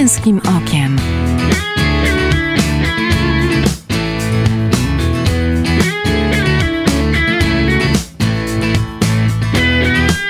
męskim 0.00 0.38
okiem. 0.38 0.96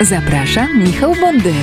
Zapraszam 0.01 0.83
Michał 0.85 1.15
Bondyra. 1.21 1.55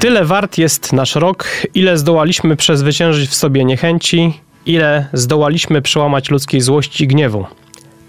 Tyle 0.00 0.24
wart 0.24 0.58
jest 0.58 0.92
nasz 0.92 1.14
rok, 1.14 1.48
ile 1.74 1.98
zdołaliśmy 1.98 2.56
przezwyciężyć 2.56 3.30
w 3.30 3.34
sobie 3.34 3.64
niechęci, 3.64 4.40
ile 4.66 5.08
zdołaliśmy 5.12 5.82
przełamać 5.82 6.30
ludzkiej 6.30 6.60
złości 6.60 7.04
i 7.04 7.06
gniewu. 7.06 7.46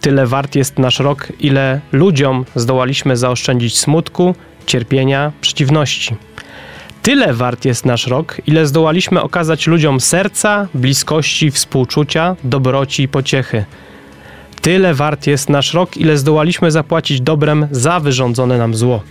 Tyle 0.02 0.26
wart 0.26 0.56
jest 0.56 0.80
nasz 0.80 1.00
rok, 1.00 1.28
ile 1.40 1.82
ludziom 1.92 2.46
zdołaliśmy 2.56 3.18
zaoszczędzić 3.18 3.80
smutku, 3.80 4.36
cierpienia, 4.66 5.32
przeciwności. 5.42 6.16
Tyle 7.08 7.34
wart 7.34 7.66
jest 7.66 7.86
nasz 7.86 8.08
rok, 8.08 8.42
ile 8.48 8.68
zdołaliśmy 8.68 9.22
okazać 9.22 9.68
ludziom 9.68 10.00
serca, 10.00 10.68
bliskości, 10.74 11.52
współczucia, 11.52 12.36
dobroci 12.44 13.04
i 13.04 13.08
pociechy. 13.08 13.66
Tyle 14.62 14.94
wart 14.94 15.28
jest 15.28 15.50
nasz 15.50 15.74
rok, 15.74 15.98
ile 15.98 16.18
zdołaliśmy 16.18 16.72
zapłacić 16.72 17.22
dobrem 17.22 17.68
za 17.72 18.00
wyrządzone 18.00 18.58
nam 18.58 18.76
zło. 18.76 19.04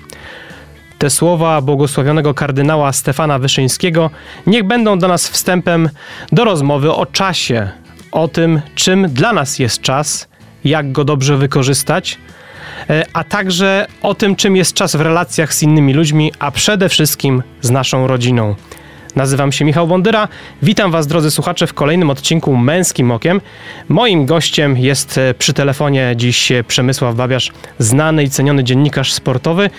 Te 0.98 1.10
słowa 1.10 1.60
błogosławionego 1.60 2.34
kardynała 2.34 2.92
Stefana 2.92 3.38
Wyszyńskiego 3.38 4.10
niech 4.46 4.64
będą 4.64 4.98
dla 4.98 5.08
nas 5.08 5.28
wstępem 5.28 5.88
do 6.32 6.44
rozmowy 6.44 6.92
o 6.92 7.06
czasie, 7.06 7.70
o 8.12 8.28
tym, 8.28 8.60
czym 8.74 9.08
dla 9.08 9.32
nas 9.32 9.58
jest 9.58 9.80
czas, 9.80 10.28
jak 10.64 10.92
go 10.92 11.04
dobrze 11.04 11.36
wykorzystać, 11.36 12.18
a 13.12 13.24
także 13.24 13.86
o 14.02 14.14
tym, 14.14 14.36
czym 14.36 14.56
jest 14.56 14.74
czas 14.74 14.96
w 14.96 15.00
relacjach 15.00 15.54
z 15.54 15.62
innymi 15.62 15.94
ludźmi, 15.94 16.32
a 16.38 16.50
przede 16.50 16.88
wszystkim 16.88 17.42
z 17.60 17.70
naszą 17.70 18.06
rodziną. 18.06 18.54
Nazywam 19.16 19.52
się 19.52 19.64
Michał 19.64 19.86
Bondyra. 19.86 20.28
Witam 20.62 20.90
Was, 20.90 21.06
drodzy 21.06 21.30
słuchacze, 21.30 21.66
w 21.66 21.74
kolejnym 21.74 22.10
odcinku 22.10 22.56
Męskim 22.56 23.10
Okiem. 23.10 23.40
Moim 23.88 24.26
gościem 24.26 24.76
jest 24.76 25.18
e, 25.18 25.34
przy 25.34 25.52
telefonie 25.52 26.14
dziś 26.16 26.52
Przemysław 26.68 27.14
Babiarz, 27.14 27.52
znany 27.78 28.24
i 28.24 28.30
ceniony 28.30 28.64
dziennikarz 28.64 29.12
sportowy, 29.12 29.70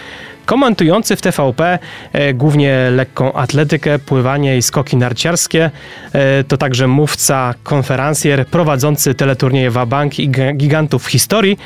komentujący 0.48 1.16
w 1.16 1.22
TVP 1.22 1.80
e, 2.14 2.34
głównie 2.34 2.90
lekką 2.92 3.34
atletykę, 3.34 4.00
pływanie 4.00 4.58
i 4.58 4.62
skoki 4.62 4.98
narciarskie. 4.98 5.72
E, 6.14 6.44
to 6.44 6.58
także 6.58 6.88
mówca, 6.88 7.54
konferencjer, 7.64 8.46
prowadzący 8.48 9.14
teleturnieje 9.14 9.72
Wabank 9.72 10.20
i 10.20 10.30
Gigantów 10.30 11.08
historii. 11.08 11.60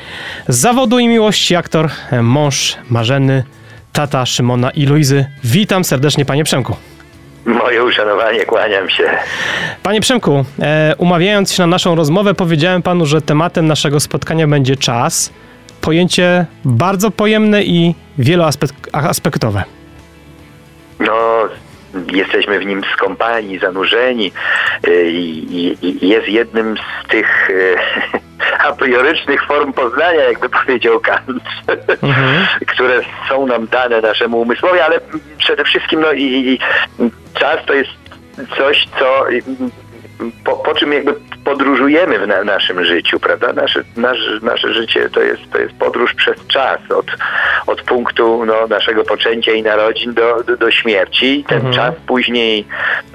Z 0.47 0.57
zawodu 0.57 0.99
i 0.99 1.07
miłości 1.07 1.55
aktor, 1.55 1.89
e, 2.11 2.21
mąż 2.21 2.77
Marzeny, 2.89 3.43
tata 3.93 4.25
Szymona 4.25 4.71
i 4.71 4.85
Luizy. 4.85 5.25
Witam 5.43 5.83
serdecznie 5.83 6.25
panie 6.25 6.43
Przemku. 6.43 6.75
Moje 7.45 7.83
uszanowanie, 7.83 8.45
kłaniam 8.45 8.89
się. 8.89 9.03
Panie 9.83 10.01
Przemku, 10.01 10.45
e, 10.59 10.95
umawiając 10.97 11.53
się 11.53 11.63
na 11.63 11.67
naszą 11.67 11.95
rozmowę, 11.95 12.33
powiedziałem 12.33 12.81
panu, 12.81 13.05
że 13.05 13.21
tematem 13.21 13.67
naszego 13.67 13.99
spotkania 13.99 14.47
będzie 14.47 14.75
czas. 14.75 15.33
Pojęcie 15.81 16.45
bardzo 16.65 17.11
pojemne 17.11 17.63
i 17.63 17.95
wieloaspektowe. 18.17 19.63
No, 20.99 21.47
jesteśmy 22.11 22.59
w 22.59 22.65
nim 22.65 22.81
skąpani, 22.93 23.59
zanurzeni 23.59 24.31
y, 24.87 25.11
i, 25.11 25.55
i, 25.55 26.05
i 26.05 26.09
jest 26.09 26.27
jednym 26.27 26.75
z 26.77 27.07
tych 27.07 27.49
y, 27.49 27.75
apriorycznych 28.69 29.45
form 29.47 29.73
poznania, 29.73 30.21
jakby 30.21 30.49
powiedział 30.49 30.99
Kant, 30.99 31.43
mhm. 32.03 32.47
które 32.67 33.01
są 33.29 33.47
nam 33.47 33.67
dane 33.67 34.01
naszemu 34.01 34.41
umysłowi, 34.41 34.79
ale 34.79 34.99
przede 35.37 35.63
wszystkim 35.63 36.01
no, 36.01 36.11
i, 36.11 36.23
i 36.23 36.59
czas 37.33 37.57
to 37.65 37.73
jest 37.73 37.91
coś, 38.57 38.87
co 38.99 39.25
po, 40.43 40.55
po 40.55 40.75
czym 40.75 40.93
jakby 40.93 41.13
podróżujemy 41.45 42.19
w 42.19 42.27
na, 42.27 42.43
naszym 42.43 42.85
życiu, 42.85 43.19
prawda? 43.19 43.53
Nasze, 43.53 43.83
nasze, 43.97 44.39
nasze 44.41 44.73
życie 44.73 45.09
to 45.09 45.21
jest, 45.21 45.41
to 45.51 45.57
jest 45.57 45.73
podróż 45.73 46.13
przez 46.13 46.47
czas, 46.47 46.79
od, 46.89 47.05
od 47.67 47.81
punktu 47.81 48.45
no, 48.45 48.67
naszego 48.67 49.03
poczęcia 49.03 49.51
i 49.51 49.63
narodzin 49.63 50.13
do, 50.13 50.43
do, 50.43 50.57
do 50.57 50.71
śmierci. 50.71 51.39
I 51.39 51.43
ten 51.43 51.57
mhm. 51.57 51.75
czas 51.75 51.95
później 52.07 52.65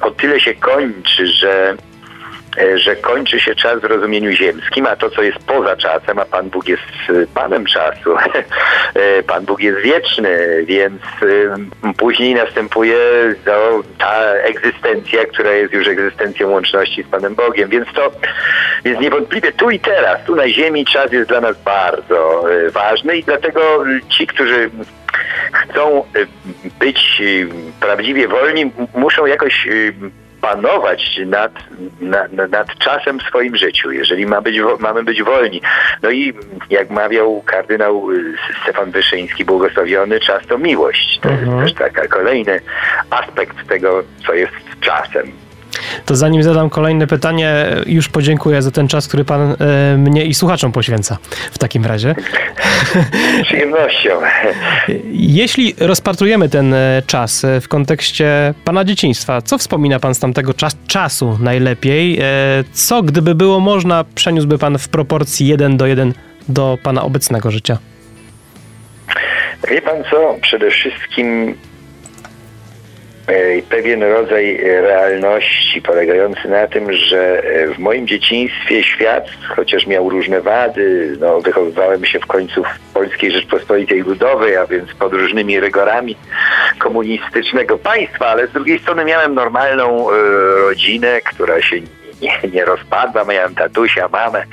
o 0.00 0.10
tyle 0.10 0.40
się 0.40 0.54
kończy, 0.54 1.26
że 1.26 1.76
że 2.74 2.96
kończy 2.96 3.40
się 3.40 3.54
czas 3.54 3.80
w 3.80 3.84
rozumieniu 3.84 4.30
ziemskim, 4.30 4.86
a 4.86 4.96
to, 4.96 5.10
co 5.10 5.22
jest 5.22 5.38
poza 5.38 5.76
czasem, 5.76 6.18
a 6.18 6.24
Pan 6.24 6.50
Bóg 6.50 6.68
jest 6.68 6.82
e, 7.08 7.26
Panem 7.34 7.64
czasu, 7.64 8.16
e, 8.94 9.22
Pan 9.22 9.44
Bóg 9.44 9.60
jest 9.60 9.80
wieczny, 9.80 10.64
więc 10.64 11.02
później 11.98 12.34
następuje 12.34 12.98
no, 13.46 13.82
ta 13.98 14.20
egzystencja, 14.22 15.24
która 15.24 15.50
jest 15.50 15.72
już 15.72 15.88
egzystencją 15.88 16.50
łączności 16.50 17.02
z 17.02 17.06
Panem 17.06 17.34
Bogiem, 17.34 17.68
więc 17.68 17.92
to 17.92 18.12
jest 18.84 19.00
niewątpliwie 19.00 19.52
tu 19.52 19.70
i 19.70 19.80
teraz, 19.80 20.24
tu 20.24 20.36
na 20.36 20.48
ziemi 20.48 20.84
czas 20.84 21.12
jest 21.12 21.28
dla 21.28 21.40
nas 21.40 21.62
bardzo 21.62 22.44
ważny 22.72 23.16
i 23.16 23.24
dlatego 23.24 23.84
ci, 24.08 24.26
którzy 24.26 24.70
chcą 25.52 26.04
być 26.78 27.22
prawdziwie 27.80 28.28
wolni, 28.28 28.70
muszą 28.94 29.26
jakoś 29.26 29.68
panować 30.46 31.20
nad, 31.26 31.52
nad, 32.00 32.32
nad 32.50 32.78
czasem 32.78 33.18
w 33.18 33.22
swoim 33.22 33.56
życiu, 33.56 33.92
jeżeli 33.92 34.26
ma 34.26 34.40
być, 34.40 34.56
mamy 34.78 35.04
być 35.04 35.22
wolni. 35.22 35.60
No 36.02 36.10
i 36.10 36.34
jak 36.70 36.90
mawiał 36.90 37.42
kardynał 37.46 38.10
y, 38.10 38.34
Stefan 38.62 38.90
Wyszyński, 38.90 39.44
błogosławiony, 39.44 40.20
czas 40.20 40.46
to 40.46 40.58
miłość. 40.58 41.18
To 41.22 41.28
mhm. 41.28 41.66
jest 41.66 41.78
też 41.78 41.92
taki 41.92 42.08
kolejny 42.08 42.60
aspekt 43.10 43.68
tego, 43.68 44.02
co 44.26 44.34
jest 44.34 44.54
czasem. 44.80 45.45
To 46.06 46.16
zanim 46.16 46.42
zadam 46.42 46.70
kolejne 46.70 47.06
pytanie, 47.06 47.66
już 47.86 48.08
podziękuję 48.08 48.62
za 48.62 48.70
ten 48.70 48.88
czas, 48.88 49.08
który 49.08 49.24
Pan 49.24 49.56
e, 49.60 49.96
mnie 49.96 50.24
i 50.24 50.34
słuchaczom 50.34 50.72
poświęca 50.72 51.18
w 51.52 51.58
takim 51.58 51.86
razie. 51.86 52.14
Przyjemnością. 53.44 54.10
Jeśli 55.12 55.74
rozpatrujemy 55.80 56.48
ten 56.48 56.74
e, 56.74 57.02
czas 57.06 57.44
e, 57.44 57.60
w 57.60 57.68
kontekście 57.68 58.54
Pana 58.64 58.84
dzieciństwa, 58.84 59.42
co 59.42 59.58
wspomina 59.58 60.00
Pan 60.00 60.14
z 60.14 60.18
tamtego 60.18 60.54
czas, 60.54 60.76
czasu 60.86 61.38
najlepiej? 61.40 62.20
Co, 62.72 63.02
gdyby 63.02 63.34
było 63.34 63.60
można, 63.60 64.04
przeniósłby 64.14 64.58
Pan 64.58 64.78
w 64.78 64.88
proporcji 64.88 65.46
1 65.46 65.76
do 65.76 65.86
1 65.86 66.12
do 66.48 66.78
Pana 66.82 67.02
obecnego 67.02 67.50
życia? 67.50 67.78
Wie 69.70 69.82
Pan 69.82 70.04
co? 70.10 70.36
Przede 70.42 70.70
wszystkim 70.70 71.54
pewien 73.68 74.02
rodzaj 74.02 74.56
realności 74.62 75.82
polegający 75.82 76.48
na 76.48 76.66
tym, 76.66 76.92
że 76.92 77.42
e, 77.44 77.68
w 77.74 77.78
moim 77.78 78.06
dzieciństwie 78.06 78.82
świat, 78.82 79.26
chociaż 79.56 79.86
miał 79.86 80.10
różne 80.10 80.40
wady, 80.40 81.16
no, 81.20 81.40
wychowywałem 81.40 82.04
się 82.04 82.20
w 82.20 82.26
końcu 82.26 82.64
w 82.64 82.92
Polskiej 82.94 83.32
Rzeczpospolitej 83.32 84.02
Ludowej, 84.02 84.56
a 84.56 84.66
więc 84.66 84.94
pod 84.94 85.12
różnymi 85.12 85.60
rygorami 85.60 86.16
komunistycznego 86.78 87.78
państwa, 87.78 88.26
ale 88.26 88.46
z 88.46 88.52
drugiej 88.52 88.78
strony 88.78 89.04
miałem 89.04 89.34
normalną 89.34 90.10
e, 90.10 90.14
rodzinę, 90.60 91.20
która 91.20 91.62
się 91.62 91.76
nie, 92.22 92.40
nie 92.52 92.64
rozpadła, 92.64 93.24
miałem 93.24 93.54
tatusia, 93.54 94.08
mamę, 94.08 94.44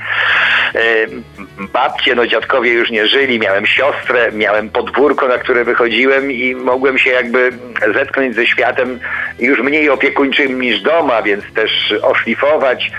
babcie, 1.58 2.14
no 2.14 2.26
dziadkowie 2.26 2.72
już 2.72 2.90
nie 2.90 3.06
żyli, 3.06 3.38
miałem 3.38 3.66
siostrę, 3.66 4.32
miałem 4.32 4.70
podwórko, 4.70 5.28
na 5.28 5.38
które 5.38 5.64
wychodziłem 5.64 6.32
i 6.32 6.54
mogłem 6.54 6.98
się 6.98 7.10
jakby 7.10 7.50
zetknąć 7.94 8.34
ze 8.34 8.46
światem 8.46 8.98
już 9.38 9.60
mniej 9.60 9.90
opiekuńczym 9.90 10.60
niż 10.60 10.80
doma, 10.80 11.22
więc 11.22 11.44
też 11.54 11.94
oszlifować. 12.02 12.90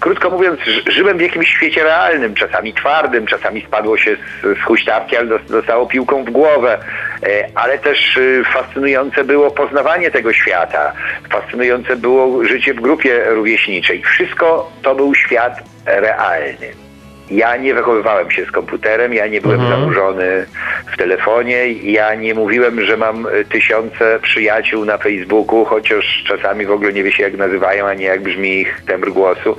Krótko 0.00 0.30
mówiąc, 0.30 0.60
żyłem 0.86 1.18
w 1.18 1.20
jakimś 1.20 1.48
świecie 1.48 1.84
realnym, 1.84 2.34
czasami 2.34 2.74
twardym, 2.74 3.26
czasami 3.26 3.64
spadło 3.66 3.98
się 3.98 4.16
z, 4.16 4.58
z 4.58 4.62
huśtawki, 4.62 5.16
ale 5.16 5.38
dostało 5.38 5.86
piłką 5.86 6.24
w 6.24 6.30
głowę, 6.30 6.78
e, 7.22 7.48
ale 7.54 7.78
też 7.78 8.16
y, 8.16 8.42
fascynujące 8.52 9.24
było 9.24 9.50
poznawanie 9.50 10.10
tego 10.10 10.32
świata, 10.32 10.92
fascynujące 11.30 11.96
było 11.96 12.44
życie 12.44 12.74
w 12.74 12.80
grupie 12.80 13.24
rówieśniczej. 13.24 14.02
Wszystko 14.02 14.72
to 14.82 14.94
był 14.94 15.14
świat 15.14 15.62
realny. 15.86 16.87
Ja 17.30 17.56
nie 17.56 17.74
wychowywałem 17.74 18.30
się 18.30 18.44
z 18.44 18.50
komputerem, 18.50 19.14
ja 19.14 19.26
nie 19.26 19.40
byłem 19.40 19.60
mhm. 19.60 19.80
zanurzony 19.80 20.46
w 20.92 20.96
telefonie, 20.96 21.72
ja 21.72 22.14
nie 22.14 22.34
mówiłem, 22.34 22.84
że 22.84 22.96
mam 22.96 23.26
e, 23.26 23.44
tysiące 23.44 24.18
przyjaciół 24.22 24.84
na 24.84 24.98
Facebooku, 24.98 25.64
chociaż 25.64 26.24
czasami 26.26 26.66
w 26.66 26.70
ogóle 26.70 26.92
nie 26.92 27.02
wie 27.02 27.12
się 27.12 27.22
jak 27.22 27.36
nazywają, 27.36 27.86
ani 27.86 28.04
jak 28.04 28.22
brzmi 28.22 28.60
ich 28.60 28.82
tembr 28.86 29.10
głosu. 29.10 29.56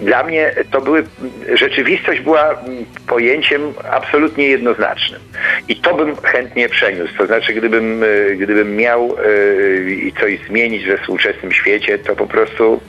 Dla 0.00 0.22
mnie 0.24 0.54
to 0.70 0.80
były, 0.80 1.04
rzeczywistość 1.54 2.20
była 2.20 2.54
pojęciem 3.06 3.72
absolutnie 3.90 4.48
jednoznacznym. 4.48 5.20
I 5.68 5.76
to 5.76 5.94
bym 5.94 6.16
chętnie 6.16 6.68
przeniósł. 6.68 7.16
To 7.18 7.26
znaczy, 7.26 7.54
gdybym, 7.54 8.02
e, 8.02 8.36
gdybym 8.36 8.76
miał 8.76 9.16
e, 10.16 10.20
coś 10.20 10.38
zmienić 10.48 10.86
we 10.86 10.98
współczesnym 10.98 11.52
świecie, 11.52 11.98
to 11.98 12.16
po 12.16 12.26
prostu 12.26 12.80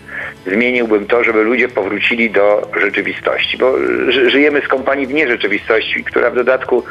zmieniłbym 0.49 1.05
to, 1.07 1.23
żeby 1.23 1.43
ludzie 1.43 1.69
powrócili 1.69 2.29
do 2.29 2.67
rzeczywistości, 2.81 3.57
bo 3.57 3.73
żyjemy 4.27 4.61
z 4.61 4.67
kompanii 4.67 5.07
w 5.07 5.13
nierzeczywistości, 5.13 6.03
która 6.03 6.29
w 6.29 6.35
dodatku 6.35 6.83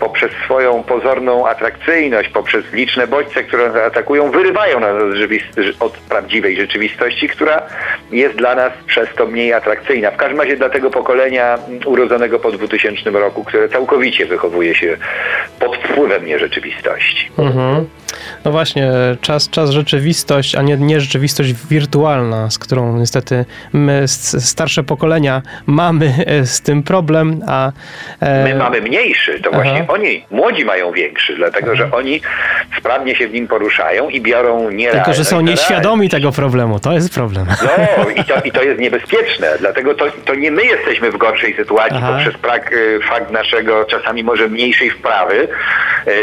poprzez 0.00 0.30
swoją 0.44 0.82
pozorną 0.82 1.46
atrakcyjność, 1.46 2.28
poprzez 2.28 2.72
liczne 2.72 3.06
bodźce, 3.06 3.44
które 3.44 3.68
nas 3.68 3.76
atakują, 3.76 4.30
wyrywają 4.30 4.80
nas 4.80 4.94
od, 5.80 5.92
prawdziwej 5.92 6.56
rzeczywistości, 6.56 7.28
która 7.28 7.62
jest 8.12 8.36
dla 8.36 8.54
nas 8.54 8.72
przez 8.86 9.08
to 9.16 9.26
mniej 9.26 9.52
atrakcyjna. 9.52 10.10
W 10.10 10.16
każdym 10.16 10.40
razie 10.40 10.56
dla 10.56 10.68
tego 10.68 10.90
pokolenia 10.90 11.58
urodzonego 11.86 12.38
po 12.38 12.52
2000 12.52 13.10
roku, 13.10 13.44
które 13.44 13.68
całkowicie 13.68 14.26
wychowuje 14.26 14.74
się 14.74 14.96
pod 15.60 15.76
wpływem 15.76 16.26
nierzeczywistości. 16.26 17.30
Mhm. 17.38 17.86
No 18.44 18.50
właśnie, 18.50 18.90
czas, 19.20 19.50
czas 19.50 19.70
rzeczywistość, 19.70 20.54
a 20.54 20.62
nie, 20.62 20.76
nie 20.76 21.00
rzeczywistość 21.00 21.52
wirtualna, 21.70 22.50
z 22.50 22.58
którą 22.58 22.96
niestety 22.98 23.44
my, 23.72 24.08
starsze 24.38 24.82
pokolenia, 24.82 25.42
mamy 25.66 26.14
e, 26.26 26.46
z 26.46 26.60
tym 26.60 26.82
problem, 26.82 27.42
a... 27.48 27.72
e, 28.20 28.44
My 28.44 28.54
mamy 28.54 28.80
mniejszy, 28.80 29.40
to 29.40 29.50
Aha. 29.52 29.62
właśnie 29.62 29.84
oni, 29.88 30.24
młodzi 30.30 30.64
mają 30.64 30.92
większy, 30.92 31.36
dlatego 31.36 31.76
że 31.76 31.90
oni 31.92 32.20
sprawnie 32.78 33.16
się 33.16 33.28
w 33.28 33.32
nim 33.32 33.48
poruszają 33.48 34.08
i 34.08 34.20
biorą 34.20 34.70
nierealne. 34.70 35.04
Tylko, 35.04 35.16
że 35.16 35.24
są 35.24 35.40
nieświadomi 35.40 36.08
tego 36.08 36.32
problemu, 36.32 36.80
to 36.80 36.92
jest 36.92 37.14
problem. 37.14 37.46
No 37.98 38.10
i 38.10 38.24
to, 38.24 38.40
i 38.44 38.52
to 38.52 38.62
jest 38.62 38.80
niebezpieczne, 38.80 39.48
dlatego 39.60 39.94
to, 39.94 40.04
to 40.24 40.34
nie 40.34 40.50
my 40.50 40.64
jesteśmy 40.64 41.10
w 41.10 41.16
gorszej 41.16 41.56
sytuacji 41.56 41.98
Aha. 42.02 42.12
poprzez 42.12 42.34
y, 42.72 43.00
fakt 43.08 43.30
naszego 43.30 43.84
czasami 43.84 44.24
może 44.24 44.48
mniejszej 44.48 44.90
wprawy, 44.90 45.48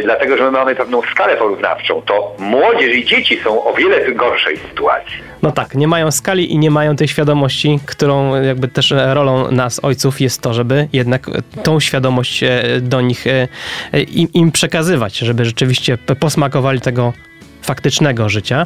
dlatego 0.03 0.37
że 0.37 0.43
my 0.43 0.51
mamy 0.51 0.75
pewną 0.75 1.01
skalę 1.01 1.37
porównawczą. 1.37 2.01
To 2.05 2.35
młodzież 2.39 2.95
i 2.95 3.05
dzieci 3.05 3.39
są 3.43 3.63
o 3.63 3.73
wiele 3.73 4.11
w 4.11 4.15
gorszej 4.15 4.57
sytuacji. 4.69 5.13
No 5.41 5.51
tak, 5.51 5.75
nie 5.75 5.87
mają 5.87 6.11
skali 6.11 6.53
i 6.53 6.57
nie 6.57 6.71
mają 6.71 6.95
tej 6.95 7.07
świadomości, 7.07 7.79
którą 7.85 8.43
jakby 8.43 8.67
też 8.67 8.93
rolą 9.13 9.51
nas, 9.51 9.79
ojców, 9.83 10.21
jest 10.21 10.41
to, 10.41 10.53
żeby 10.53 10.87
jednak 10.93 11.27
tą 11.63 11.79
świadomość 11.79 12.43
e, 12.43 12.63
do 12.81 13.01
nich 13.01 13.27
e, 13.27 13.47
e, 13.93 14.01
im, 14.01 14.27
im 14.33 14.51
przekazywać, 14.51 15.17
żeby 15.17 15.45
rzeczywiście 15.45 15.97
posmakowali 16.19 16.81
tego 16.81 17.13
faktycznego 17.61 18.29
życia. 18.29 18.65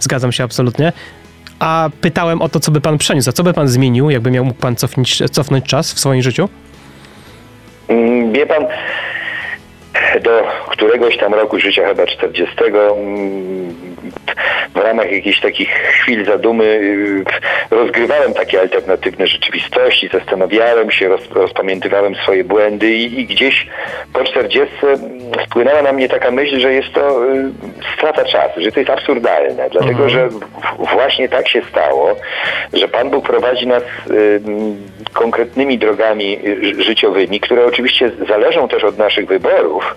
Zgadzam 0.00 0.32
się 0.32 0.44
absolutnie. 0.44 0.92
A 1.58 1.90
pytałem 2.00 2.42
o 2.42 2.48
to, 2.48 2.60
co 2.60 2.70
by 2.70 2.80
pan 2.80 2.98
przeniósł, 2.98 3.30
a 3.30 3.32
co 3.32 3.42
by 3.42 3.52
pan 3.52 3.68
zmienił, 3.68 4.10
jakby 4.10 4.30
miał 4.30 4.44
mógł 4.44 4.60
pan 4.60 4.76
cofnąć, 4.76 5.22
cofnąć 5.30 5.64
czas 5.64 5.92
w 5.92 5.98
swoim 5.98 6.22
życiu? 6.22 6.48
Mm, 7.88 8.32
Wie 8.32 8.46
pan, 8.46 8.66
do 10.22 10.42
któregoś 10.68 11.16
tam 11.16 11.34
roku 11.34 11.60
życia, 11.60 11.88
chyba 11.88 12.06
40, 12.06 12.56
mm, 12.64 13.74
w 14.74 14.78
ramach 14.78 15.12
jakichś 15.12 15.40
takich 15.40 15.68
chwil 15.70 16.24
zadumy 16.24 16.64
y, 16.64 17.24
rozgrywałem 17.70 18.34
takie 18.34 18.60
alternatywne 18.60 19.26
rzeczywistości, 19.26 20.08
zastanawiałem 20.12 20.90
się, 20.90 21.08
roz, 21.08 21.20
rozpamiętywałem 21.30 22.14
swoje 22.14 22.44
błędy 22.44 22.90
i, 22.92 23.20
i 23.20 23.26
gdzieś 23.26 23.66
po 24.12 24.24
40 24.24 24.74
wpłynęła 25.46 25.82
na 25.82 25.92
mnie 25.92 26.08
taka 26.08 26.30
myśl, 26.30 26.60
że 26.60 26.72
jest 26.72 26.92
to 26.92 27.24
y, 27.34 27.50
strata 27.96 28.24
czasu, 28.24 28.60
że 28.60 28.72
to 28.72 28.80
jest 28.80 28.90
absurdalne, 28.90 29.70
dlatego 29.70 30.08
że 30.08 30.28
w- 30.28 30.40
właśnie 30.92 31.28
tak 31.28 31.48
się 31.48 31.62
stało, 31.70 32.16
że 32.72 32.88
Pan 32.88 33.10
Bóg 33.10 33.26
prowadzi 33.26 33.66
nas 33.66 33.82
y, 34.10 34.40
konkretnymi 35.12 35.78
drogami 35.78 36.38
y, 36.46 36.82
życiowymi, 36.82 37.40
które 37.40 37.66
oczywiście 37.66 38.10
zależą 38.28 38.68
też 38.68 38.84
od 38.84 38.98
naszych 38.98 39.26
wyborów. 39.26 39.96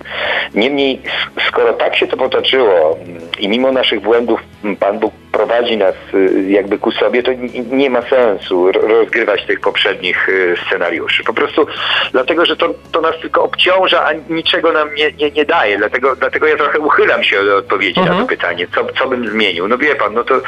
Niemniej, 0.55 1.01
skoro 1.47 1.73
tak 1.73 1.95
się 1.95 2.07
to 2.07 2.17
potoczyło 2.17 2.97
mm, 2.97 3.21
i 3.39 3.47
mimo 3.47 3.71
naszych 3.71 3.99
błędów 4.01 4.39
mm, 4.63 4.75
Pan 4.75 4.99
Bóg 4.99 5.13
prowadzi 5.33 5.77
nas 5.77 5.95
y, 6.13 6.45
jakby 6.47 6.77
ku 6.77 6.91
sobie, 6.91 7.23
to 7.23 7.31
nie 7.71 7.89
ma 7.89 8.01
sensu 8.01 8.71
ro- 8.71 8.87
rozgrywać 8.87 9.45
tych 9.45 9.59
poprzednich 9.59 10.29
y, 10.29 10.55
scenariuszy. 10.67 11.23
Po 11.23 11.33
prostu 11.33 11.67
dlatego, 12.11 12.45
że 12.45 12.55
to, 12.55 12.73
to 12.91 13.01
nas 13.01 13.15
tylko 13.21 13.43
obciąża, 13.43 14.05
a 14.05 14.13
niczego 14.29 14.71
nam 14.71 14.95
nie, 14.95 15.11
nie, 15.11 15.31
nie 15.31 15.45
daje. 15.45 15.77
Dlatego, 15.77 16.15
dlatego 16.15 16.47
ja 16.47 16.57
trochę 16.57 16.79
uchylam 16.79 17.23
się 17.23 17.39
od 17.39 17.47
odpowiedzi 17.47 18.01
na 18.01 18.19
to 18.21 18.25
pytanie, 18.27 18.67
co, 18.75 18.85
co 18.99 19.07
bym 19.07 19.29
zmienił. 19.29 19.67
No 19.67 19.77
wie 19.77 19.95
pan, 19.95 20.13
no 20.13 20.23
to 20.23 20.41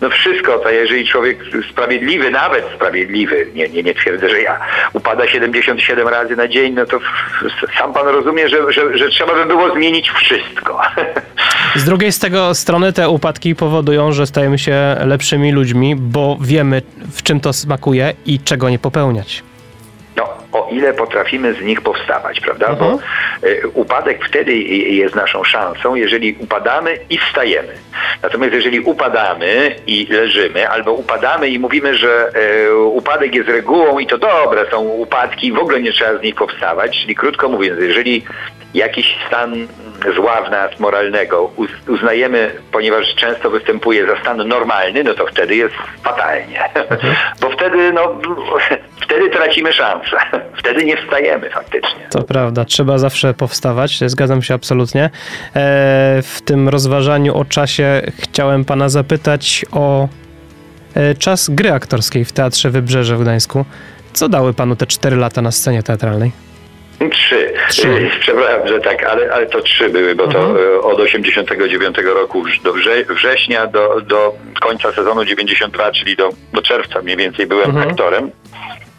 no 0.00 0.10
wszystko, 0.10 0.58
to 0.58 0.70
jeżeli 0.70 1.08
człowiek 1.08 1.38
sprawiedliwy, 1.70 2.30
nawet 2.30 2.64
sprawiedliwy, 2.74 3.46
nie, 3.54 3.68
nie, 3.68 3.82
nie 3.82 3.94
twierdzę, 3.94 4.28
że 4.28 4.40
ja, 4.42 4.60
upada 4.92 5.26
77 5.26 6.08
razy 6.08 6.36
na 6.36 6.48
dzień, 6.48 6.74
no 6.74 6.86
to 6.86 6.98
sam 7.78 7.92
pan 7.92 8.08
rozumie, 8.08 8.48
że, 8.48 8.72
że, 8.72 8.98
że 8.98 9.08
trzeba 9.08 9.34
by 9.34 9.46
było 9.46 9.70
zmienić 9.74 10.10
wszystko. 10.10 10.80
Z 11.76 11.84
drugiej 11.84 12.12
z 12.12 12.18
tego 12.18 12.54
strony 12.54 12.92
te 12.92 13.08
upadki 13.08 13.54
powodują, 13.54 14.12
że 14.12 14.26
stajemy 14.26 14.58
się 14.58 14.96
lepszymi 15.04 15.52
ludźmi, 15.52 15.96
bo 15.96 16.38
wiemy 16.40 16.82
w 17.12 17.22
czym 17.22 17.40
to 17.40 17.52
smakuje 17.52 18.14
i 18.26 18.40
czego 18.40 18.70
nie 18.70 18.78
popełniać. 18.78 19.42
No, 20.16 20.28
o 20.52 20.68
ile 20.70 20.94
potrafimy 20.94 21.54
z 21.54 21.60
nich 21.60 21.80
powstawać, 21.80 22.40
prawda? 22.40 22.68
Mhm. 22.68 22.90
Bo 22.90 22.98
y, 23.48 23.68
upadek 23.68 24.24
wtedy 24.28 24.56
jest 24.56 25.14
naszą 25.14 25.44
szansą, 25.44 25.94
jeżeli 25.94 26.36
upadamy 26.38 26.98
i 27.10 27.18
wstajemy. 27.18 27.72
Natomiast 28.22 28.54
jeżeli 28.54 28.80
upadamy 28.80 29.76
i 29.86 30.06
leżymy, 30.10 30.68
albo 30.68 30.92
upadamy 30.92 31.48
i 31.48 31.58
mówimy, 31.58 31.94
że 31.94 32.30
y, 32.66 32.74
upadek 32.74 33.34
jest 33.34 33.48
regułą 33.48 33.98
i 33.98 34.06
to 34.06 34.18
dobre, 34.18 34.70
są 34.70 34.80
upadki, 34.80 35.52
w 35.52 35.58
ogóle 35.58 35.80
nie 35.80 35.92
trzeba 35.92 36.18
z 36.18 36.22
nich 36.22 36.34
powstawać, 36.34 37.00
czyli 37.00 37.14
krótko 37.14 37.48
mówiąc, 37.48 37.80
jeżeli 37.80 38.24
jakiś 38.76 39.16
stan 39.26 39.54
zła 40.16 40.42
w 40.42 40.50
nas 40.50 40.80
moralnego 40.80 41.50
uz- 41.56 41.88
uznajemy, 41.88 42.50
ponieważ 42.72 43.14
często 43.14 43.50
występuje 43.50 44.06
za 44.06 44.20
stan 44.20 44.48
normalny, 44.48 45.04
no 45.04 45.14
to 45.14 45.26
wtedy 45.26 45.56
jest 45.56 45.74
fatalnie. 46.02 46.60
Bo 47.40 47.50
wtedy, 47.50 47.92
no, 47.92 48.18
wtedy 49.04 49.30
tracimy 49.30 49.72
szansę. 49.72 50.16
Wtedy 50.60 50.84
nie 50.84 50.96
wstajemy 50.96 51.50
faktycznie. 51.50 52.06
To 52.10 52.22
prawda, 52.22 52.64
trzeba 52.64 52.98
zawsze 52.98 53.34
powstawać, 53.34 53.98
zgadzam 54.06 54.42
się 54.42 54.54
absolutnie. 54.54 55.04
E, 55.04 55.10
w 56.22 56.40
tym 56.44 56.68
rozważaniu 56.68 57.36
o 57.36 57.44
czasie 57.44 58.02
chciałem 58.20 58.64
pana 58.64 58.88
zapytać 58.88 59.64
o 59.72 60.08
e, 60.94 61.14
czas 61.14 61.50
gry 61.50 61.72
aktorskiej 61.72 62.24
w 62.24 62.32
Teatrze 62.32 62.70
Wybrzeże 62.70 63.16
w 63.16 63.22
Gdańsku. 63.22 63.64
Co 64.12 64.28
dały 64.28 64.54
panu 64.54 64.76
te 64.76 64.86
4 64.86 65.16
lata 65.16 65.42
na 65.42 65.50
scenie 65.50 65.82
teatralnej? 65.82 66.45
Trzy. 67.12 67.52
Trzy. 67.68 68.10
Przepraszam, 68.20 68.68
że 68.68 68.80
tak, 68.80 69.04
ale, 69.04 69.32
ale 69.32 69.46
to 69.46 69.60
trzy 69.60 69.88
były, 69.88 70.14
bo 70.14 70.28
to 70.28 70.38
Mhm. 70.38 70.56
y, 70.56 70.80
od 70.80 71.00
89 71.00 71.96
roku 71.98 72.44
do 72.64 72.72
wrze, 72.72 73.04
września 73.04 73.66
do, 73.66 74.00
do 74.00 74.34
końca 74.60 74.92
sezonu 74.92 75.24
92, 75.24 75.92
czyli 75.92 76.16
do, 76.16 76.30
do 76.52 76.62
czerwca 76.62 77.02
mniej 77.02 77.16
więcej 77.16 77.46
byłem 77.46 77.70
Mhm. 77.70 77.88
aktorem. 77.88 78.30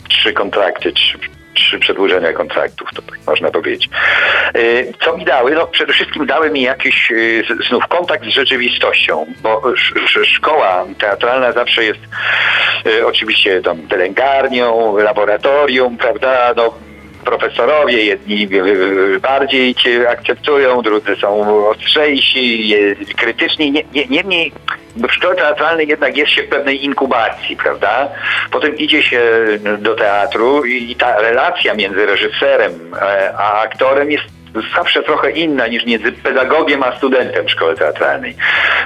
Trzy 0.09 0.33
kontrakty, 0.33 0.91
trzy, 0.91 1.17
trzy 1.53 1.79
przedłużenia 1.79 2.33
kontraktów, 2.33 2.89
to 2.95 3.01
tak 3.01 3.19
można 3.27 3.51
powiedzieć. 3.51 3.89
Y, 4.57 4.93
Co 5.05 5.17
mi 5.17 5.25
dały? 5.25 5.51
No 5.51 5.67
przede 5.67 5.93
wszystkim 5.93 6.25
dały 6.25 6.49
mi 6.49 6.61
jakiś 6.61 7.11
z- 7.49 7.67
znów 7.67 7.87
kontakt 7.87 8.23
z 8.25 8.27
rzeczywistością, 8.27 9.25
bo 9.41 9.61
sz, 9.73 10.03
sz, 10.05 10.27
szkoła 10.27 10.85
teatralna 10.99 11.51
zawsze 11.51 11.83
jest 11.85 11.99
oczywiście 13.05 13.61
tam 13.61 13.77
pielęgarnią, 13.87 14.97
laboratorium, 14.97 15.97
prawda, 15.97 16.53
no 16.55 16.73
profesorowie, 17.27 18.03
jedni 18.05 18.47
bardziej 19.21 19.75
cię 19.75 20.09
akceptują, 20.09 20.81
drudzy 20.81 21.15
są 21.15 21.67
ostrzejsi, 21.69 22.73
krytyczni. 23.17 23.71
Nie- 23.71 23.83
nie- 23.93 24.07
Niemniej 24.07 24.51
w 24.95 25.11
szkole 25.13 25.35
teatralnej 25.35 25.87
jednak 25.87 26.17
jest 26.17 26.31
się 26.31 26.43
w 26.43 26.49
pewnej 26.49 26.85
inkubacji, 26.85 27.55
prawda? 27.57 28.09
Potem 28.51 28.77
idzie 28.77 29.03
się 29.03 29.21
do 29.79 29.95
teatru 29.95 30.65
i 30.65 30.95
ta 30.95 31.19
relacja 31.21 31.73
między 31.73 32.05
reżyserem 32.05 32.71
e, 33.01 33.33
a 33.37 33.61
aktorem 33.61 34.11
jest 34.11 34.36
zawsze 34.75 35.03
trochę 35.03 35.31
inna 35.31 35.67
niż 35.67 35.85
między 35.85 36.11
pedagogiem 36.11 36.83
a 36.83 36.97
studentem 36.97 37.45
w 37.45 37.51
szkole 37.51 37.75
teatralnej. 37.75 38.35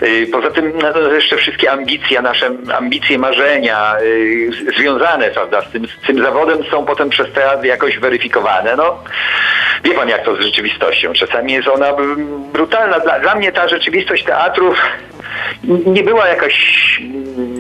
Y, 0.02 0.28
Poza 0.32 0.52
tym 0.52 0.74
no, 0.82 1.12
jeszcze 1.12 1.38
wszystkie 1.38 1.72
ambicje, 1.72 2.22
nasze 2.22 2.50
ambicje, 2.78 3.18
marzenia 3.18 3.96
y, 4.02 4.52
związane 4.78 5.30
prawda, 5.30 5.62
z, 5.62 5.72
tym, 5.72 5.88
z 5.88 6.08
tym 6.08 6.24
zawodem 6.24 6.64
są 6.72 6.86
potem 6.86 7.10
przez 7.10 7.34
teatr 7.34 7.66
jakoś 7.66 8.00
weryfikowane. 8.00 8.76
No, 8.76 9.04
wie 9.84 9.94
pan 9.94 10.10
jak 10.10 10.26
to 10.26 10.36
z 10.36 10.40
rzeczywistością. 10.40 11.14
Czasami 11.14 11.54
jest 11.54 11.68
ona 11.68 11.94
brutalna. 12.54 13.00
Dla, 13.00 13.20
dla 13.20 13.36
mnie 13.36 13.52
ta 13.52 13.68
rzeczywistość 13.68 14.24
teatru 14.24 14.74
nie 15.64 16.04
była 16.04 16.28
jakaś 16.28 17.02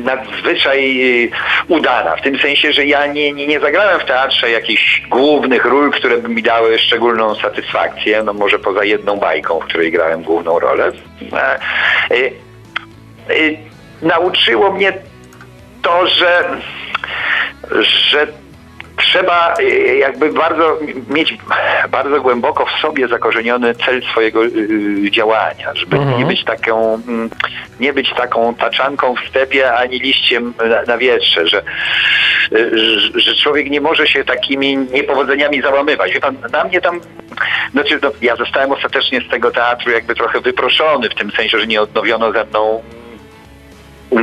nadzwyczaj 0.03 1.01
y, 1.23 1.31
udana. 1.67 2.15
W 2.15 2.21
tym 2.21 2.39
sensie, 2.39 2.73
że 2.73 2.85
ja 2.85 3.07
nie, 3.07 3.31
nie, 3.31 3.47
nie 3.47 3.59
zagrałem 3.59 3.99
w 3.99 4.05
teatrze 4.05 4.51
jakichś 4.51 5.01
głównych 5.09 5.65
ról, 5.65 5.91
które 5.91 6.17
by 6.17 6.29
mi 6.29 6.43
dały 6.43 6.79
szczególną 6.79 7.35
satysfakcję. 7.35 8.23
No 8.23 8.33
może 8.33 8.59
poza 8.59 8.83
jedną 8.83 9.17
bajką, 9.17 9.59
w 9.59 9.65
której 9.65 9.91
grałem 9.91 10.23
główną 10.23 10.59
rolę. 10.59 10.91
E, 11.33 11.59
y, 12.11 12.31
y, 13.29 13.57
nauczyło 14.01 14.71
mnie 14.71 14.93
to, 15.81 16.07
że, 16.07 16.43
że 17.81 18.27
trzeba 19.03 19.53
y, 19.59 19.97
jakby 19.97 20.33
bardzo 20.33 20.77
mieć 21.09 21.37
bardzo 21.89 22.21
głęboko 22.21 22.65
w 22.65 22.81
sobie 22.81 23.07
zakorzeniony 23.07 23.75
cel 23.75 24.01
swojego 24.11 24.45
y, 24.45 25.11
działania, 25.11 25.73
żeby 25.75 25.97
Mhm. 25.97 26.19
nie 26.19 26.25
być 26.25 26.43
taką 26.43 26.93
mm, 27.07 27.29
nie 27.79 27.93
być 27.93 28.13
taką 28.13 28.55
taczanką 28.55 29.15
w 29.15 29.29
stepie 29.29 29.73
ani 29.73 29.99
liściem 29.99 30.53
na, 30.69 30.81
na 30.81 30.97
wietrze, 30.97 31.47
że, 31.47 31.63
że, 32.51 33.19
że 33.19 33.35
człowiek 33.35 33.69
nie 33.69 33.81
może 33.81 34.07
się 34.07 34.23
takimi 34.23 34.77
niepowodzeniami 34.77 35.61
załamywać. 35.61 36.13
Wie 36.13 36.19
pan, 36.19 36.37
na 36.51 36.63
mnie 36.63 36.81
tam 36.81 37.01
znaczy, 37.71 37.99
no, 38.01 38.11
ja 38.21 38.35
zostałem 38.35 38.71
ostatecznie 38.71 39.21
z 39.21 39.29
tego 39.29 39.51
teatru 39.51 39.91
jakby 39.91 40.15
trochę 40.15 40.39
wyproszony 40.39 41.09
w 41.09 41.15
tym 41.15 41.31
sensie, 41.31 41.59
że 41.59 41.67
nie 41.67 41.81
odnowiono 41.81 42.31
ze 42.31 42.45
mną 42.45 42.83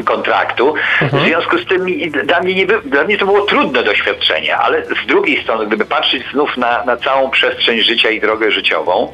kontraktu. 0.05 0.75
W 1.13 1.21
związku 1.27 1.59
z 1.59 1.67
tym 1.67 1.89
i- 1.89 2.11
dla 2.11 2.41
mnie, 2.41 2.55
nie, 2.55 2.67
dla 2.67 3.05
mnie 3.05 3.19
to 3.19 3.27
było 3.27 3.41
trudne 3.41 3.83
doświadczenie, 3.83 4.57
ale 4.57 4.85
z 4.85 5.07
drugiej 5.07 5.43
strony, 5.43 5.67
gdyby 5.67 5.85
patrzeć 5.85 6.23
znów 6.33 6.57
na, 6.57 6.85
na 6.85 6.97
całą 6.97 7.31
przestrzeń 7.31 7.81
życia 7.81 8.11
i 8.11 8.21
drogę 8.21 8.51
życiową, 8.51 9.13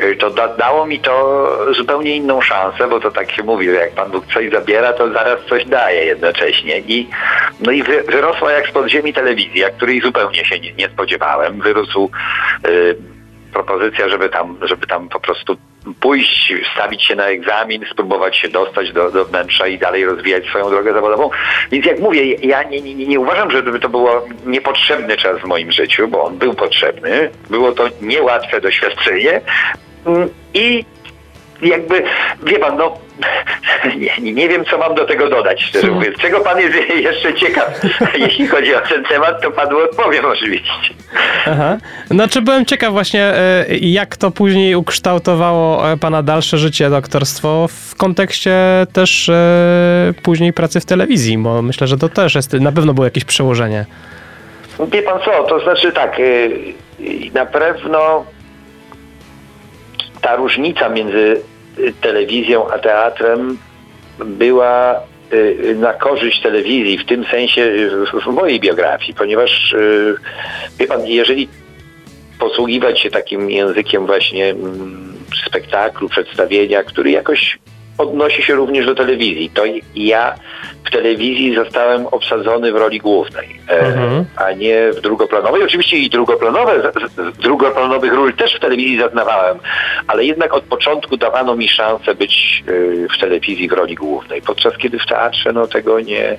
y, 0.00 0.16
to 0.16 0.30
da, 0.30 0.48
dało 0.48 0.86
mi 0.86 0.98
to 1.00 1.46
zupełnie 1.76 2.16
inną 2.16 2.40
szansę, 2.40 2.88
bo 2.88 3.00
to 3.00 3.10
tak 3.10 3.30
się 3.32 3.42
mówi, 3.42 3.66
że 3.66 3.72
jak 3.74 3.90
Pan 3.94 4.10
Bóg 4.10 4.24
coś 4.34 4.50
zabiera, 4.50 4.92
to 4.92 5.12
zaraz 5.12 5.38
coś 5.48 5.64
daje 5.64 6.04
jednocześnie. 6.04 6.78
I, 6.78 7.08
no 7.60 7.72
i 7.72 7.82
wy, 7.82 8.02
wyrosła 8.02 8.52
jak 8.52 8.68
spod 8.68 8.88
ziemi 8.88 9.12
telewizja, 9.12 9.70
której 9.70 10.00
zupełnie 10.00 10.44
się 10.44 10.60
nie, 10.60 10.72
nie 10.72 10.88
spodziewałem. 10.88 11.60
Wyrósł 11.60 12.10
y, 12.68 12.96
propozycja, 13.52 14.08
żeby 14.08 14.28
tam, 14.28 14.56
żeby 14.62 14.86
tam 14.86 15.08
po 15.08 15.20
prostu 15.20 15.56
pójść, 16.00 16.54
stawić 16.74 17.04
się 17.04 17.14
na 17.14 17.26
egzamin, 17.26 17.84
spróbować 17.92 18.36
się 18.36 18.48
dostać 18.48 18.92
do, 18.92 19.10
do 19.10 19.24
wnętrza 19.24 19.66
i 19.66 19.78
dalej 19.78 20.04
rozwijać 20.04 20.46
swoją 20.46 20.70
drogę 20.70 20.92
zawodową. 20.92 21.30
Więc 21.70 21.86
jak 21.86 22.00
mówię, 22.00 22.34
ja 22.34 22.62
nie, 22.62 22.80
nie, 22.80 22.94
nie 22.94 23.20
uważam, 23.20 23.50
żeby 23.50 23.80
to 23.80 23.88
było 23.88 24.28
niepotrzebny 24.46 25.16
czas 25.16 25.40
w 25.40 25.44
moim 25.44 25.72
życiu, 25.72 26.08
bo 26.08 26.24
on 26.24 26.38
był 26.38 26.54
potrzebny. 26.54 27.30
Było 27.50 27.72
to 27.72 27.88
niełatwe 28.00 28.60
doświadczenie 28.60 29.40
Mm, 30.06 30.28
i 30.54 30.84
jakby, 31.62 32.02
wie 32.42 32.58
pan, 32.58 32.76
no 32.76 32.98
nie, 34.20 34.32
nie 34.32 34.48
wiem, 34.48 34.64
co 34.64 34.78
mam 34.78 34.94
do 34.94 35.04
tego 35.04 35.28
dodać, 35.28 35.62
szczerze 35.62 35.90
mówiąc. 35.90 36.16
Czego 36.16 36.40
pan 36.40 36.60
jest 36.60 36.74
jeszcze 37.08 37.34
ciekaw, 37.34 37.80
jeśli 38.26 38.46
chodzi 38.46 38.74
o 38.74 38.80
ten 38.80 39.04
temat, 39.04 39.42
to 39.42 39.50
panu 39.50 39.78
odpowiem 39.78 40.24
oczywiście. 40.24 40.70
Aha. 41.46 41.78
Znaczy 42.10 42.42
byłem 42.42 42.66
ciekaw 42.66 42.92
właśnie, 42.92 43.24
e, 43.24 43.64
jak 43.80 44.16
to 44.16 44.30
później 44.30 44.74
ukształtowało 44.74 45.92
e, 45.92 45.96
pana 45.96 46.22
dalsze 46.22 46.58
życie, 46.58 46.90
doktorstwo 46.90 47.68
w 47.68 47.96
kontekście 47.96 48.56
też 48.92 49.28
e, 49.28 50.14
później 50.22 50.52
pracy 50.52 50.80
w 50.80 50.84
telewizji, 50.84 51.38
bo 51.38 51.62
myślę, 51.62 51.86
że 51.86 51.98
to 51.98 52.08
też 52.08 52.34
jest, 52.34 52.52
na 52.52 52.72
pewno 52.72 52.94
było 52.94 53.04
jakieś 53.04 53.24
przełożenie. 53.24 53.86
Wie 54.92 55.02
pan 55.02 55.20
co, 55.24 55.44
to 55.44 55.60
znaczy 55.60 55.92
tak, 55.92 56.20
na 57.34 57.46
pewno 57.46 58.24
ta 60.20 60.36
różnica 60.36 60.88
między 60.88 61.40
telewizją 62.00 62.68
a 62.70 62.78
teatrem 62.78 63.58
była 64.24 65.00
y, 65.32 65.76
na 65.78 65.92
korzyść 65.92 66.42
telewizji, 66.42 66.98
w 66.98 67.06
tym 67.06 67.24
sensie 67.24 67.62
y, 67.62 67.90
w- 67.90 68.26
mojej 68.34 68.60
biografii, 68.60 69.14
ponieważ 69.14 69.72
y, 70.80 70.86
pan, 70.88 71.06
jeżeli 71.06 71.48
posługiwać 72.38 73.00
się 73.00 73.10
takim 73.10 73.50
językiem 73.50 74.06
właśnie 74.06 74.50
mm, 74.50 75.14
spektaklu, 75.46 76.08
przedstawienia, 76.08 76.82
który 76.82 77.10
jakoś 77.10 77.58
odnosi 78.00 78.42
się 78.42 78.54
również 78.54 78.86
do 78.86 78.94
telewizji. 78.94 79.50
To 79.54 79.62
ja 79.94 80.34
w 80.84 80.90
telewizji 80.90 81.54
zostałem 81.54 82.06
obsadzony 82.06 82.72
w 82.72 82.76
roli 82.76 82.98
głównej, 82.98 83.48
e, 83.68 83.78
Mhm. 83.80 84.24
a 84.36 84.52
nie 84.52 84.92
w 84.92 85.00
drugoplanowej. 85.00 85.62
Oczywiście 85.64 85.96
i 85.98 86.10
drugoplanowe, 86.10 86.92
drugoplanowych 87.42 88.12
ról 88.12 88.32
też 88.32 88.54
w 88.54 88.60
telewizji 88.60 88.98
zaznawałem, 89.00 89.58
ale 90.06 90.24
jednak 90.24 90.54
od 90.54 90.64
początku 90.64 91.16
dawano 91.16 91.56
mi 91.56 91.68
szansę 91.68 92.14
być 92.14 92.64
e, 92.66 93.08
w 93.16 93.20
telewizji 93.20 93.68
w 93.68 93.72
roli 93.72 93.94
głównej, 93.94 94.42
podczas 94.42 94.76
kiedy 94.76 94.98
w 94.98 95.06
teatrze 95.06 95.52
no, 95.52 95.66
tego 95.66 96.00
nie, 96.00 96.36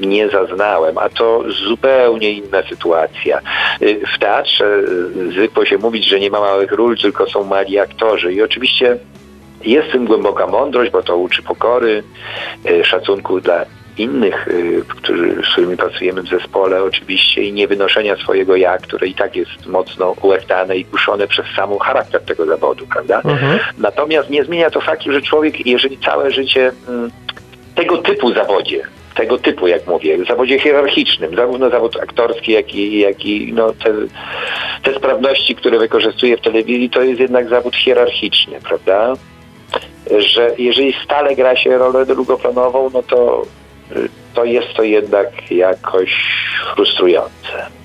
nie 0.00 0.28
zaznałem, 0.28 0.98
a 0.98 1.08
to 1.08 1.44
zupełnie 1.68 2.32
inna 2.32 2.62
sytuacja. 2.68 3.40
Y, 3.82 4.00
W 4.14 4.18
teatrze 4.18 4.82
zwykło 5.30 5.64
się 5.64 5.78
mówić, 5.78 6.08
że 6.08 6.20
nie 6.20 6.30
ma 6.30 6.40
małych 6.40 6.72
ról, 6.72 6.96
tylko 6.98 7.30
są 7.30 7.44
mali 7.44 7.78
aktorzy 7.78 8.32
i 8.32 8.42
oczywiście 8.42 8.96
jest 9.64 9.88
w 9.88 9.92
tym 9.92 10.04
głęboka 10.04 10.46
mądrość, 10.46 10.90
bo 10.90 11.02
to 11.02 11.16
uczy 11.16 11.42
pokory, 11.42 12.02
y, 12.70 12.84
szacunku 12.84 13.40
dla 13.40 13.64
innych, 13.98 14.48
y, 14.48 14.82
którzy, 14.88 15.42
z 15.42 15.52
którymi 15.52 15.76
pracujemy 15.76 16.22
w 16.22 16.28
zespole 16.28 16.82
oczywiście 16.82 17.42
i 17.42 17.52
niewynoszenia 17.52 18.16
swojego 18.16 18.56
ja, 18.56 18.78
które 18.78 19.06
i 19.06 19.14
tak 19.14 19.36
jest 19.36 19.66
mocno 19.66 20.14
ułechtane 20.22 20.76
i 20.76 20.84
kuszone 20.84 21.28
przez 21.28 21.46
samą 21.56 21.78
charakter 21.78 22.20
tego 22.20 22.46
zawodu, 22.46 22.86
prawda? 22.86 23.20
Mhm. 23.24 23.58
Natomiast 23.78 24.30
nie 24.30 24.44
zmienia 24.44 24.70
to 24.70 24.80
faktu, 24.80 25.12
że 25.12 25.22
człowiek, 25.22 25.66
jeżeli 25.66 25.98
całe 25.98 26.30
życie 26.30 26.72
mm, 26.88 27.10
tego 27.74 27.98
typu 27.98 28.32
zawodzie, 28.32 28.82
tego 29.14 29.38
typu, 29.38 29.66
jak 29.66 29.86
mówię, 29.86 30.18
w 30.18 30.28
zawodzie 30.28 30.58
hierarchicznym, 30.58 31.36
zarówno 31.36 31.70
zawód 31.70 31.96
aktorski, 31.96 32.52
jak 32.52 32.74
i, 32.74 32.98
jak 32.98 33.26
i 33.26 33.52
no, 33.52 33.72
te, 33.72 33.92
te 34.82 34.94
sprawności, 34.94 35.54
które 35.54 35.78
wykorzystuje 35.78 36.36
w 36.36 36.40
telewizji, 36.40 36.90
to 36.90 37.02
jest 37.02 37.20
jednak 37.20 37.48
zawód 37.48 37.76
hierarchiczny, 37.76 38.60
prawda? 38.60 39.14
Że 40.18 40.50
jeżeli 40.58 40.94
stale 41.04 41.36
gra 41.36 41.56
się 41.56 41.78
rolę 41.78 42.06
drugoplanową, 42.06 42.90
no 42.90 43.02
to, 43.02 43.42
y, 43.96 44.08
to 44.34 44.44
jest 44.44 44.74
to 44.74 44.82
jednak 44.82 45.50
jakoś 45.50 46.10
frustrujące. 46.74 47.80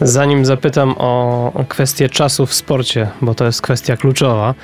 Zanim 0.00 0.44
zapytam 0.44 0.94
o 0.98 1.52
kwestię 1.68 2.08
czasu 2.08 2.46
w 2.46 2.54
sporcie, 2.54 3.08
bo 3.22 3.34
to 3.34 3.44
jest 3.44 3.62
kwestia 3.62 3.96
kluczowa, 3.96 4.54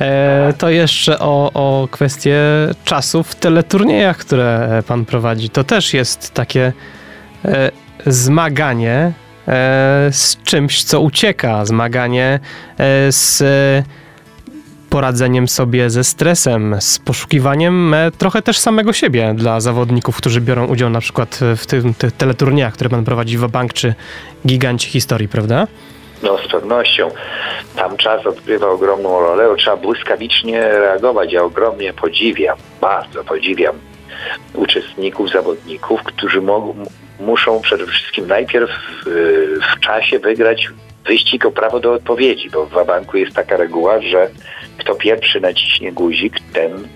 e, 0.00 0.52
to 0.58 0.70
jeszcze 0.70 1.18
o, 1.18 1.50
o 1.54 1.88
kwestię 1.90 2.38
czasu 2.84 3.22
w 3.22 3.34
teleturniejach, 3.34 4.16
które 4.16 4.82
pan 4.86 5.04
prowadzi. 5.04 5.50
To 5.50 5.64
też 5.64 5.94
jest 5.94 6.34
takie 6.34 6.72
e, 7.44 7.70
zmaganie 8.06 8.92
e, 8.92 9.12
z 10.12 10.42
czymś, 10.44 10.84
co 10.84 11.00
ucieka, 11.00 11.64
zmaganie 11.64 12.40
z 13.10 13.42
poradzeniem 14.90 15.48
sobie 15.48 15.90
ze 15.90 16.04
stresem, 16.04 16.76
z 16.80 16.98
poszukiwaniem 16.98 17.94
e, 17.94 18.10
trochę 18.10 18.42
też 18.42 18.58
samego 18.58 18.92
siebie 18.92 19.34
dla 19.36 19.60
zawodników, 19.60 20.16
którzy 20.16 20.40
biorą 20.40 20.66
udział 20.66 20.90
na 20.90 21.00
przykład 21.00 21.40
w 21.56 21.66
tym, 21.66 21.94
tych 21.94 22.12
teleturniejach, 22.12 22.74
które 22.74 22.90
pan 22.90 23.04
prowadzi 23.04 23.38
w 23.38 23.48
Bank 23.48 23.72
czy 23.72 23.94
Giganci 24.46 24.90
Historii, 24.90 25.28
prawda? 25.28 25.66
No 26.22 26.38
z 26.38 26.48
pewnością. 26.48 27.10
Tam 27.76 27.96
czas 27.96 28.26
odgrywa 28.26 28.68
ogromną 28.68 29.20
rolę, 29.20 29.56
trzeba 29.58 29.76
błyskawicznie 29.76 30.60
reagować. 30.60 31.32
Ja 31.32 31.42
ogromnie 31.42 31.92
podziwiam, 31.92 32.58
bardzo 32.80 33.24
podziwiam 33.24 33.74
uczestników, 34.54 35.30
zawodników, 35.30 36.02
którzy 36.02 36.42
muszą 37.20 37.60
przede 37.60 37.86
wszystkim 37.86 38.26
najpierw 38.26 38.70
y, 39.06 39.58
w 39.76 39.80
czasie 39.80 40.18
wygrać 40.18 40.68
wyścig 41.06 41.46
o 41.46 41.50
prawo 41.50 41.80
do 41.80 41.92
odpowiedzi, 41.92 42.50
bo 42.50 42.66
w 42.66 42.70
Wabanku 42.70 43.16
jest 43.16 43.36
taka 43.36 43.56
reguła, 43.56 44.00
że 44.00 44.30
kto 44.80 44.94
pierwszy 44.94 45.40
naciśnie 45.40 45.92
guzik, 45.92 46.36
ten 46.52 46.88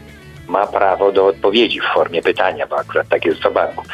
ma 0.48 0.66
prawo 0.66 1.12
do 1.12 1.26
odpowiedzi 1.26 1.80
w 1.80 1.94
formie 1.94 2.22
pytania, 2.22 2.66
bo 2.66 2.78
akurat 2.78 3.08
tak 3.08 3.24
jest 3.24 3.40
w 3.40 3.42
Wabanku. 3.42 3.84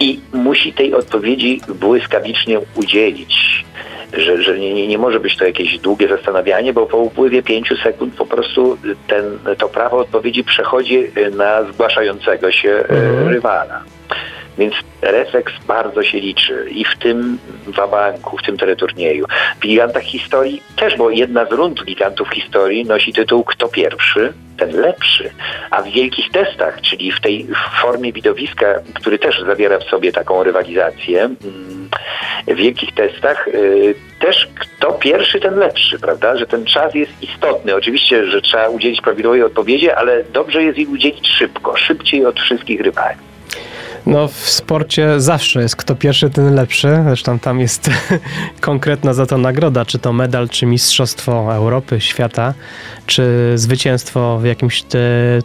I 0.00 0.20
musi 0.32 0.72
tej 0.72 0.94
odpowiedzi 0.94 1.60
błyskawicznie 1.68 2.60
udzielić 2.74 3.64
że, 4.12 4.42
że 4.42 4.58
nie, 4.58 4.74
nie, 4.74 4.86
nie 4.86 4.98
może 4.98 5.20
być 5.20 5.36
to 5.36 5.44
jakieś 5.44 5.78
długie 5.78 6.08
zastanawianie, 6.08 6.72
bo 6.72 6.86
po 6.86 6.96
upływie 6.96 7.42
pięciu 7.42 7.76
sekund 7.76 8.14
po 8.14 8.26
prostu 8.26 8.78
ten, 9.06 9.38
to 9.58 9.68
prawo 9.68 9.98
odpowiedzi 9.98 10.44
przechodzi 10.44 11.10
na 11.36 11.64
zgłaszającego 11.72 12.52
się 12.52 12.70
e, 12.70 12.88
Mhm. 12.88 13.28
rywala. 13.28 13.82
Więc 14.60 14.74
refleks 15.02 15.52
bardzo 15.66 16.02
się 16.02 16.20
liczy 16.20 16.66
i 16.70 16.84
w 16.84 16.98
tym 16.98 17.38
wabanku, 17.66 18.36
w 18.36 18.42
tym 18.42 18.56
teleturnieju. 18.56 19.26
W 19.56 19.60
gigantach 19.60 20.02
historii 20.02 20.62
też, 20.76 20.96
bo 20.96 21.10
jedna 21.10 21.44
z 21.44 21.52
rund 21.52 21.84
gigantów 21.84 22.28
historii 22.28 22.84
nosi 22.84 23.12
tytuł 23.12 23.44
Kto 23.44 23.68
pierwszy, 23.68 24.32
ten 24.58 24.80
lepszy. 24.80 25.30
A 25.70 25.82
w 25.82 25.88
wielkich 25.88 26.30
testach, 26.30 26.80
czyli 26.80 27.12
w 27.12 27.20
tej 27.20 27.46
formie 27.82 28.12
widowiska, 28.12 28.66
który 28.94 29.18
też 29.18 29.40
zawiera 29.46 29.78
w 29.78 29.84
sobie 29.84 30.12
taką 30.12 30.42
rywalizację, 30.42 31.20
mm, 31.22 31.88
w 32.48 32.54
wielkich 32.54 32.94
testach 32.94 33.48
y, 33.48 33.94
też 34.18 34.48
kto 34.60 34.92
pierwszy, 34.92 35.40
ten 35.40 35.58
lepszy, 35.58 35.98
prawda? 35.98 36.36
Że 36.36 36.46
ten 36.46 36.64
czas 36.64 36.94
jest 36.94 37.12
istotny. 37.22 37.74
Oczywiście, 37.74 38.26
że 38.26 38.40
trzeba 38.40 38.68
udzielić 38.68 39.00
prawidłowej 39.00 39.42
odpowiedzi, 39.42 39.90
ale 39.90 40.24
dobrze 40.24 40.62
jest 40.62 40.78
jej 40.78 40.86
udzielić 40.86 41.28
szybko, 41.28 41.76
szybciej 41.76 42.26
od 42.26 42.40
wszystkich 42.40 42.80
rywali. 42.80 43.29
No 44.06 44.28
w 44.28 44.50
sporcie 44.50 45.20
zawsze 45.20 45.62
jest 45.62 45.76
kto 45.76 45.94
pierwszy, 45.94 46.30
ten 46.30 46.54
lepszy. 46.54 47.02
Zresztą 47.04 47.38
tam 47.38 47.60
jest 47.60 47.90
konkretna 48.60 49.14
za 49.14 49.26
to 49.26 49.38
nagroda, 49.38 49.84
czy 49.84 49.98
to 49.98 50.12
medal, 50.12 50.48
czy 50.48 50.66
mistrzostwo 50.66 51.54
Europy, 51.54 52.00
świata, 52.00 52.54
czy 53.06 53.52
zwycięstwo 53.54 54.38
w 54.38 54.44
jakimś 54.44 54.82
te 54.82 54.98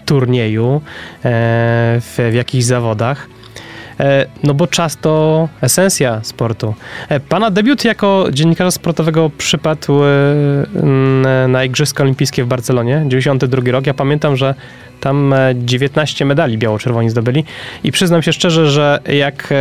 turnieju, 0.05 0.81
e, 1.25 2.01
w, 2.01 2.29
w 2.31 2.33
jakichś 2.33 2.65
zawodach. 2.65 3.27
E, 3.99 4.25
no 4.43 4.53
bo 4.53 4.67
czas 4.67 4.97
to 4.97 5.47
esencja 5.61 6.19
sportu. 6.23 6.73
E, 7.09 7.19
pana 7.19 7.51
debiut 7.51 7.85
jako 7.85 8.27
dziennikarza 8.31 8.71
sportowego 8.71 9.31
przypadł 9.37 10.03
e, 10.03 11.47
na 11.47 11.63
Igrzyska 11.63 12.03
Olimpijskie 12.03 12.43
w 12.43 12.47
Barcelonie, 12.47 13.03
92 13.07 13.71
rok. 13.71 13.87
Ja 13.87 13.93
pamiętam, 13.93 14.35
że 14.35 14.55
tam 15.01 15.33
19 15.55 16.25
medali 16.25 16.57
biało-czerwoni 16.57 17.09
zdobyli 17.09 17.43
i 17.83 17.91
przyznam 17.91 18.21
się 18.21 18.33
szczerze, 18.33 18.71
że 18.71 18.99
jak 19.13 19.53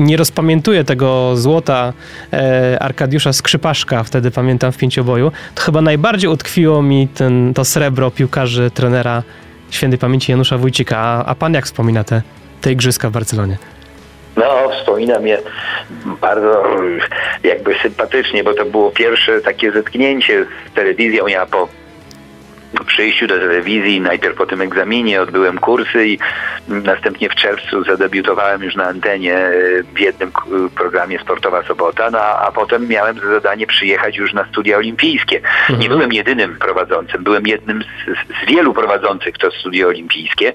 nie 0.00 0.16
rozpamiętuję 0.16 0.84
tego 0.84 1.36
złota 1.36 1.92
e, 2.32 2.78
Arkadiusza 2.82 3.32
Skrzypaszka, 3.32 4.02
wtedy 4.02 4.30
pamiętam 4.30 4.72
w 4.72 4.76
pięcioboju, 4.76 5.32
to 5.54 5.62
chyba 5.62 5.80
najbardziej 5.80 6.30
utkwiło 6.30 6.82
mi 6.82 7.08
ten, 7.08 7.54
to 7.54 7.64
srebro 7.64 8.10
piłkarzy 8.10 8.70
trenera 8.70 9.22
świętej 9.70 9.98
pamięci 9.98 10.32
Janusza 10.32 10.58
Wójcika. 10.58 10.98
A, 10.98 11.24
a 11.24 11.34
pan 11.34 11.54
jak 11.54 11.64
wspomina 11.64 12.04
te, 12.04 12.22
te 12.60 12.72
igrzyska 12.72 13.10
w 13.10 13.12
Barcelonie? 13.12 13.56
No, 14.36 14.70
wspominam 14.78 15.26
je 15.26 15.38
bardzo 16.20 16.64
jakby 17.44 17.74
sympatycznie, 17.82 18.44
bo 18.44 18.54
to 18.54 18.64
było 18.64 18.90
pierwsze 18.90 19.40
takie 19.40 19.72
zetknięcie 19.72 20.44
z 20.44 20.74
telewizją. 20.74 21.26
Ja 21.26 21.46
po 21.46 21.68
przyjściu 22.86 23.26
do 23.26 23.38
telewizji, 23.38 24.00
najpierw 24.00 24.36
po 24.36 24.46
tym 24.46 24.60
egzaminie 24.60 25.22
odbyłem 25.22 25.58
kursy 25.58 26.06
i 26.06 26.18
następnie 26.68 27.28
w 27.28 27.34
czerwcu 27.34 27.84
zadebiutowałem 27.84 28.62
już 28.62 28.76
na 28.76 28.84
antenie 28.84 29.36
e, 29.36 29.52
w 29.94 30.00
jednym 30.00 30.32
programie 30.76 31.18
Sportowa 31.18 31.62
Sobota, 31.62 32.10
no, 32.10 32.18
a 32.18 32.52
potem 32.52 32.88
miałem 32.88 33.18
za 33.18 33.30
zadanie 33.30 33.66
przyjechać 33.66 34.16
już 34.16 34.32
na 34.32 34.44
studia 34.48 34.76
olimpijskie. 34.76 35.36
Mhm. 35.36 35.80
Nie 35.80 35.88
byłem 35.88 36.12
jedynym 36.12 36.56
prowadzącym, 36.58 37.24
byłem 37.24 37.46
jednym 37.46 37.82
z, 37.82 37.86
z, 38.42 38.50
wielu 38.50 38.74
prowadzących 38.74 39.38
to 39.38 39.50
studia 39.50 39.86
olimpijskie. 39.86 40.52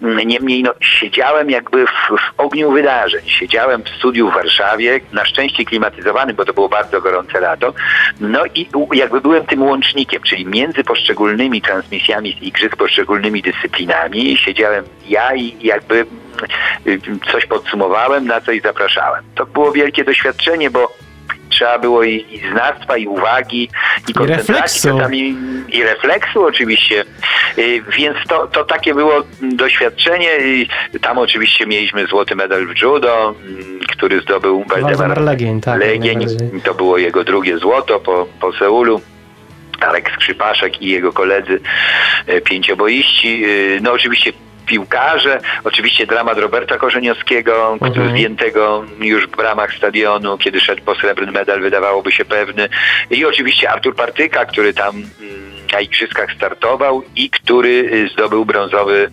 Niemniej 0.00 0.62
no, 0.62 0.74
siedziałem 0.80 1.50
jakby 1.50 1.86
w, 1.86 1.90
w 1.90 2.40
ogniu 2.40 2.70
wydarzeń. 2.70 3.20
Siedziałem 3.26 3.82
w 3.82 3.88
studiu 3.88 4.30
w 4.30 4.34
Warszawie, 4.34 5.00
na 5.12 5.24
szczęście 5.24 5.64
klimatyzowanym, 5.64 6.36
bo 6.36 6.44
to 6.44 6.52
było 6.52 6.68
bardzo 6.68 7.00
gorące 7.00 7.40
lato. 7.40 7.74
No 8.20 8.40
i 8.54 8.68
jakby 8.92 9.20
byłem 9.20 9.46
tym 9.46 9.62
łącznikiem, 9.62 10.22
czyli 10.22 10.46
między 10.46 10.84
poszczególnymi 10.84 11.57
transmisjami 11.62 12.36
z 12.40 12.42
igrzysk 12.42 12.76
poszczególnymi 12.76 13.42
dyscyplinami. 13.42 14.36
Siedziałem 14.36 14.84
ja 15.08 15.34
i 15.34 15.66
jakby 15.66 16.06
y, 16.86 17.00
coś 17.32 17.46
podsumowałem, 17.46 18.26
na 18.26 18.40
coś 18.40 18.62
zapraszałem. 18.62 19.24
To 19.34 19.46
było 19.46 19.72
wielkie 19.72 20.04
doświadczenie, 20.04 20.70
bo 20.70 20.92
trzeba 21.58 21.78
było 21.78 22.02
i, 22.02 22.26
i 22.30 22.50
znawstwa, 22.52 22.96
i 22.96 23.06
uwagi, 23.06 23.68
i 24.08 24.14
koncentracji, 24.14 24.90
I, 25.12 25.36
i 25.68 25.82
refleksu 25.82 26.44
oczywiście. 26.44 27.04
Y, 27.58 27.82
więc 27.98 28.16
to, 28.28 28.46
to 28.46 28.64
takie 28.64 28.94
było 28.94 29.22
doświadczenie. 29.42 30.28
Tam 31.00 31.18
oczywiście 31.18 31.66
mieliśmy 31.66 32.06
złoty 32.06 32.36
medal 32.36 32.66
w 32.66 32.82
judo, 32.82 33.34
mm, 33.46 33.80
który 33.92 34.20
zdobył 34.20 34.64
Waldemar 34.68 35.20
Legień. 35.20 35.60
Tak, 35.60 35.80
Legień. 35.80 36.26
To 36.64 36.74
było 36.74 36.98
jego 36.98 37.24
drugie 37.24 37.58
złoto 37.58 38.00
po, 38.00 38.26
po 38.40 38.52
Seulu. 38.52 39.00
Tarek 39.80 40.10
Skrzypaszek 40.14 40.82
i 40.82 40.88
jego 40.88 41.12
koledzy 41.12 41.60
e, 42.26 42.40
pięcioboiści. 42.40 43.44
E, 43.44 43.80
no 43.80 43.92
oczywiście 43.92 44.32
piłkarze, 44.68 45.40
oczywiście 45.64 46.06
dramat 46.06 46.38
Roberta 46.38 46.78
Korzeniowskiego, 46.78 47.78
mhm. 47.80 48.10
zdjętego 48.10 48.84
już 49.00 49.26
w 49.26 49.36
bramach 49.36 49.74
stadionu, 49.74 50.38
kiedy 50.38 50.60
szedł 50.60 50.82
po 50.82 50.94
srebrny 50.94 51.32
medal, 51.32 51.60
wydawałoby 51.60 52.12
się 52.12 52.24
pewny. 52.24 52.68
I 53.10 53.24
oczywiście 53.24 53.70
Artur 53.70 53.94
Partyka, 53.94 54.44
który 54.44 54.74
tam 54.74 54.96
mm, 54.96 55.37
na 55.72 55.80
igrzyskach 55.80 56.32
startował 56.32 57.02
i 57.16 57.30
który 57.30 57.68
y, 57.68 58.08
zdobył 58.12 58.44
brązowy 58.44 59.10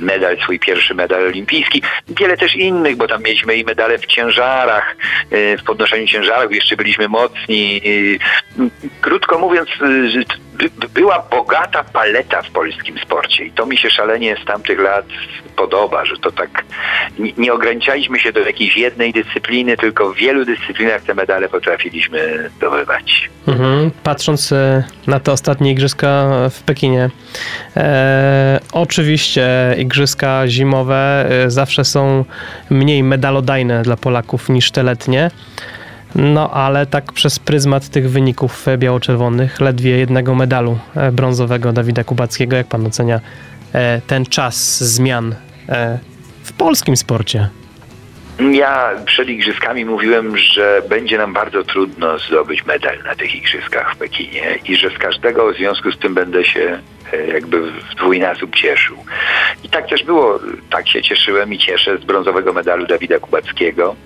medal, 0.00 0.38
swój 0.42 0.58
pierwszy 0.58 0.94
medal 0.94 1.26
olimpijski. 1.26 1.82
Wiele 2.08 2.36
też 2.36 2.56
innych, 2.56 2.96
bo 2.96 3.08
tam 3.08 3.22
mieliśmy 3.22 3.56
i 3.56 3.64
medale 3.64 3.98
w 3.98 4.06
ciężarach, 4.06 4.96
y, 5.32 5.56
w 5.58 5.64
podnoszeniu 5.64 6.06
ciężarów, 6.06 6.54
jeszcze 6.54 6.76
byliśmy 6.76 7.08
mocni. 7.08 7.80
Y, 7.86 8.18
krótko 9.00 9.38
mówiąc, 9.38 9.68
była 10.94 11.26
bogata 11.30 11.84
paleta 11.84 12.42
w 12.42 12.50
polskim 12.50 12.98
sporcie 12.98 13.44
i 13.44 13.52
to 13.52 13.66
mi 13.66 13.78
się 13.78 13.90
szalenie 13.90 14.36
z 14.42 14.44
tamtych 14.44 14.78
lat 14.78 15.06
podoba, 15.56 16.04
że 16.04 16.16
to 16.16 16.32
tak 16.32 16.64
nie 17.38 17.52
ograniczaliśmy 17.52 18.18
się 18.18 18.32
do 18.32 18.40
jakiejś 18.40 18.76
jednej 18.76 19.12
dyscypliny, 19.12 19.76
tylko 19.76 20.12
w 20.12 20.16
wielu 20.16 20.44
dyscyplinach 20.44 21.02
te 21.02 21.14
medale 21.14 21.48
potrafiliśmy 21.48 22.50
zdobywać. 22.56 23.30
Mhm. 23.46 23.90
Patrząc 24.02 24.52
e, 24.52 24.84
na 25.06 25.20
te 25.20 25.32
ostatnie 25.32 25.72
igrzyska 25.72 26.30
w 26.50 26.62
Pekinie, 26.62 27.10
e, 27.76 28.60
oczywiście 28.72 29.46
igrzyska 29.78 30.48
zimowe 30.48 31.26
e, 31.30 31.50
zawsze 31.50 31.84
są 31.84 32.24
mniej 32.70 33.02
medalodajne 33.02 33.82
dla 33.82 33.96
Polaków 33.96 34.48
niż 34.48 34.70
te 34.70 34.82
letnie. 34.82 35.30
No 36.16 36.50
ale 36.50 36.86
tak 36.86 37.12
przez 37.12 37.38
pryzmat 37.38 37.88
tych 37.88 38.10
wyników 38.10 38.66
biało-czerwonych, 38.78 39.60
ledwie 39.60 39.90
jednego 39.98 40.34
medalu 40.34 40.78
e, 40.96 41.12
brązowego 41.12 41.72
Dawida 41.72 42.04
Kubackiego, 42.04 42.56
jak 42.56 42.66
pan 42.66 42.86
ocenia 42.86 43.20
e, 43.72 44.00
ten 44.06 44.26
czas 44.26 44.84
zmian 44.84 45.34
e, 45.68 45.98
w 46.42 46.52
polskim 46.52 46.96
sporcie? 46.96 47.48
Ja 48.52 48.90
przed 49.06 49.28
igrzyskami 49.28 49.84
mówiłem, 49.84 50.38
że 50.38 50.82
będzie 50.88 51.18
nam 51.18 51.32
bardzo 51.32 51.64
trudno 51.64 52.18
zdobyć 52.18 52.66
medal 52.66 52.98
na 53.04 53.14
tych 53.14 53.34
igrzyskach 53.34 53.94
w 53.94 53.96
Pekinie 53.96 54.58
i 54.68 54.76
że 54.76 54.90
z 54.90 54.98
każdego 54.98 55.52
w 55.52 55.56
związku 55.56 55.92
z 55.92 55.98
tym 55.98 56.14
będę 56.14 56.44
się 56.44 56.78
jakby 57.32 57.70
w 57.70 57.94
dwójnasób 57.94 58.56
cieszył. 58.56 58.96
I 59.64 59.68
tak 59.68 59.88
też 59.88 60.04
było, 60.04 60.40
tak 60.70 60.88
się 60.88 61.02
cieszyłem 61.02 61.52
i 61.52 61.58
cieszę 61.58 61.98
z 61.98 62.04
brązowego 62.04 62.52
medalu 62.52 62.86
Dawida 62.86 63.18
Kubackiego. 63.18 63.96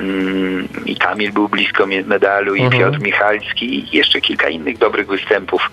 Mm, 0.00 0.68
i 0.86 0.96
Kamil 0.96 1.32
był 1.32 1.48
blisko 1.48 1.86
medalu, 2.06 2.54
i 2.54 2.62
mhm. 2.62 2.82
Piotr 2.82 3.02
Michalski, 3.02 3.74
i 3.78 3.96
jeszcze 3.96 4.20
kilka 4.20 4.48
innych 4.48 4.78
dobrych 4.78 5.06
występów 5.06 5.70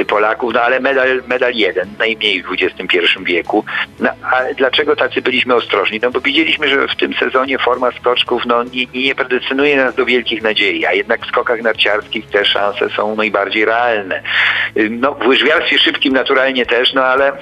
y, 0.00 0.04
Polaków, 0.04 0.54
no 0.54 0.60
ale 0.60 0.80
medal, 0.80 1.22
medal 1.28 1.54
jeden, 1.54 1.88
najmniej 1.98 2.42
w 2.42 2.46
XXI 2.52 2.98
wieku. 3.22 3.64
No, 3.98 4.10
a 4.22 4.54
dlaczego 4.54 4.96
tacy 4.96 5.22
byliśmy 5.22 5.54
ostrożni? 5.54 6.00
No 6.02 6.10
bo 6.10 6.20
widzieliśmy, 6.20 6.68
że 6.68 6.88
w 6.88 6.96
tym 6.96 7.14
sezonie 7.14 7.58
forma 7.58 7.92
skoczków 7.92 8.42
no, 8.46 8.64
nie, 8.64 8.86
nie 8.94 9.14
predecyduje 9.14 9.76
nas 9.76 9.94
do 9.94 10.06
wielkich 10.06 10.42
nadziei, 10.42 10.86
a 10.86 10.92
jednak 10.92 11.26
w 11.26 11.28
skokach 11.28 11.62
narciarskich 11.62 12.26
te 12.26 12.44
szanse 12.44 12.88
są 12.90 13.16
najbardziej 13.16 13.64
realne. 13.64 14.22
Y, 14.76 14.90
no, 14.90 15.14
w 15.14 15.26
łyżwiarstwie 15.26 15.78
szybkim 15.78 16.12
naturalnie 16.12 16.66
też, 16.66 16.92
no 16.94 17.04
ale 17.04 17.32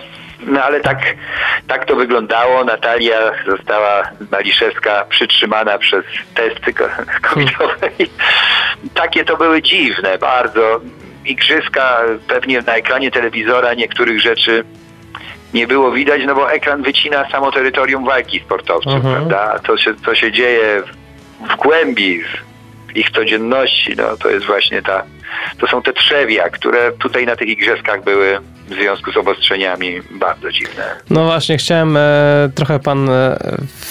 no 0.46 0.64
ale 0.64 0.81
tak, 0.81 0.98
tak 1.66 1.85
to 1.85 1.96
wyglądało. 1.96 2.64
Natalia 2.64 3.18
została 3.46 4.03
Maliszewska 4.33 5.05
przytrzymana 5.09 5.79
przez 5.79 6.05
testy 6.35 6.74
covidowe. 7.22 7.90
Takie 8.94 9.24
to 9.24 9.37
były 9.37 9.62
dziwne 9.62 10.18
bardzo. 10.18 10.81
Igrzyska, 11.24 12.01
pewnie 12.29 12.62
na 12.62 12.74
ekranie 12.74 13.11
telewizora 13.11 13.74
niektórych 13.74 14.20
rzeczy 14.20 14.64
nie 15.55 15.66
było 15.66 15.92
widać, 15.92 16.22
no 16.27 16.35
bo 16.35 16.53
ekran 16.53 16.83
wycina 16.83 17.31
samo 17.31 17.53
terytorium 17.53 18.05
walki 18.05 18.40
sportowców, 18.40 18.92
mhm. 18.92 19.14
prawda? 19.14 19.59
To 19.59 19.77
się, 19.77 19.94
co 20.05 20.14
się 20.14 20.33
dzieje 20.33 20.83
w, 20.83 21.53
w 21.53 21.57
głębi 21.57 22.20
ich 22.98 23.11
codzienności, 23.11 23.94
no 23.96 24.16
to 24.16 24.30
jest 24.30 24.46
właśnie 24.46 24.82
ta, 24.82 25.04
to 25.58 25.66
są 25.66 25.82
te 25.82 25.92
trzewia, 25.92 26.50
które 26.50 26.92
tutaj 26.92 27.26
na 27.26 27.37
tych 27.37 27.48
igrzyskach 27.48 28.04
były 28.04 28.38
w 28.68 28.74
związku 28.74 29.12
z 29.12 29.16
obostrzeniami 29.16 30.00
bardzo 30.11 30.52
dziwne. 30.52 30.84
No 31.11 31.24
właśnie, 31.24 31.58
chciałem, 31.58 31.96
e, 31.96 32.50
trochę 32.54 32.80
pan 32.80 33.11
e, 33.11 33.38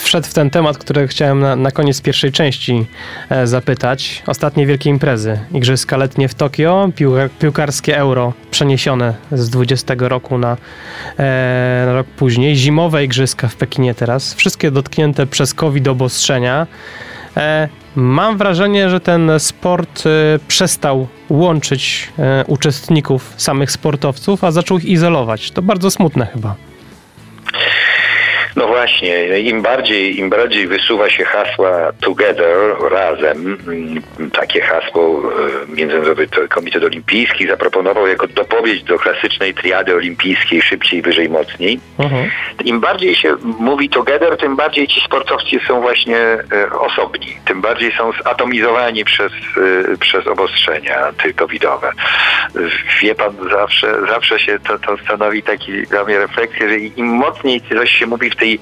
wszedł 0.03 0.27
w 0.27 0.33
ten 0.33 0.49
temat, 0.49 0.77
który 0.77 1.07
chciałem 1.07 1.39
na, 1.39 1.55
na 1.55 1.71
koniec 1.71 2.01
pierwszej 2.01 2.31
części 2.31 2.85
e, 3.29 3.47
zapytać. 3.47 4.23
Ostatnie 4.27 4.65
wielkie 4.65 4.89
imprezy. 4.89 5.39
Igrzyska 5.53 5.97
letnie 5.97 6.27
w 6.27 6.35
Tokio, 6.35 6.89
piłka, 6.95 7.29
piłkarskie 7.39 7.97
euro 7.97 8.33
przeniesione 8.51 9.13
z 9.31 9.49
20 9.49 9.93
roku 9.99 10.37
na, 10.37 10.57
e, 11.19 11.83
na 11.85 11.93
rok 11.93 12.07
później, 12.07 12.55
zimowe 12.55 13.03
igrzyska 13.03 13.47
w 13.47 13.55
Pekinie 13.55 13.95
teraz, 13.95 14.33
wszystkie 14.33 14.71
dotknięte 14.71 15.25
przez 15.25 15.53
COVID 15.53 15.87
obostrzenia. 15.87 16.67
E, 17.37 17.69
mam 17.95 18.37
wrażenie, 18.37 18.89
że 18.89 18.99
ten 18.99 19.31
sport 19.37 20.03
e, 20.05 20.39
przestał 20.47 21.07
łączyć 21.29 22.13
e, 22.19 22.45
uczestników, 22.47 23.33
samych 23.37 23.71
sportowców, 23.71 24.43
a 24.43 24.51
zaczął 24.51 24.77
ich 24.77 24.85
izolować. 24.85 25.51
To 25.51 25.61
bardzo 25.61 25.91
smutne 25.91 26.25
chyba. 26.25 26.55
Właśnie, 28.77 29.39
im 29.39 29.61
bardziej, 29.61 30.19
im 30.19 30.29
bardziej 30.29 30.67
wysuwa 30.67 31.09
się 31.09 31.25
hasła 31.25 31.91
together, 32.01 32.75
razem, 32.91 33.57
mm, 33.67 34.01
takie 34.31 34.61
hasło 34.61 35.21
e, 35.21 35.75
Międzynarodowy 35.75 36.27
Komitet 36.49 36.83
Olimpijski 36.83 37.47
zaproponował 37.47 38.07
jako 38.07 38.27
dopowiedź 38.27 38.83
do 38.83 38.99
klasycznej 38.99 39.53
triady 39.53 39.95
olimpijskiej 39.95 40.61
szybciej, 40.61 41.01
wyżej, 41.01 41.29
mocniej. 41.29 41.79
Mhm. 41.99 42.29
Im 42.65 42.79
bardziej 42.79 43.15
się 43.15 43.35
mówi 43.59 43.89
together, 43.89 44.37
tym 44.37 44.55
bardziej 44.55 44.87
ci 44.87 45.01
sportowcy 45.05 45.59
są 45.67 45.81
właśnie 45.81 46.17
e, 46.17 46.69
osobni, 46.79 47.37
tym 47.45 47.61
bardziej 47.61 47.91
są 47.97 48.11
zatomizowani 48.23 49.05
przez, 49.05 49.31
e, 49.93 49.97
przez 49.97 50.27
obostrzenia 50.27 51.13
covidowe. 51.35 51.91
Wie 53.01 53.15
pan, 53.15 53.33
zawsze, 53.51 54.07
zawsze 54.07 54.39
się 54.39 54.59
to, 54.59 54.79
to 54.79 54.97
stanowi 54.97 55.43
taki 55.43 55.83
dla 55.83 56.03
mnie 56.03 56.19
refleksję, 56.19 56.69
że 56.69 56.77
im 56.77 57.05
mocniej 57.05 57.61
coś 57.61 57.91
się 57.91 58.07
mówi 58.07 58.29
w 58.29 58.35
tej 58.35 58.59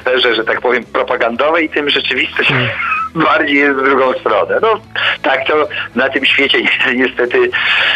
sferze, 0.00 0.34
że 0.34 0.44
tak 0.44 0.60
powiem, 0.60 0.84
propagandowej, 0.84 1.68
tym 1.68 1.90
rzeczywistość 1.90 2.52
bardziej 3.14 3.56
jest 3.56 3.78
w 3.78 3.84
drugą 3.84 4.12
stronę. 4.12 4.58
No 4.62 4.80
tak 5.22 5.46
to 5.46 5.68
na 5.94 6.08
tym 6.08 6.24
świecie 6.24 6.58
niestety 6.94 7.50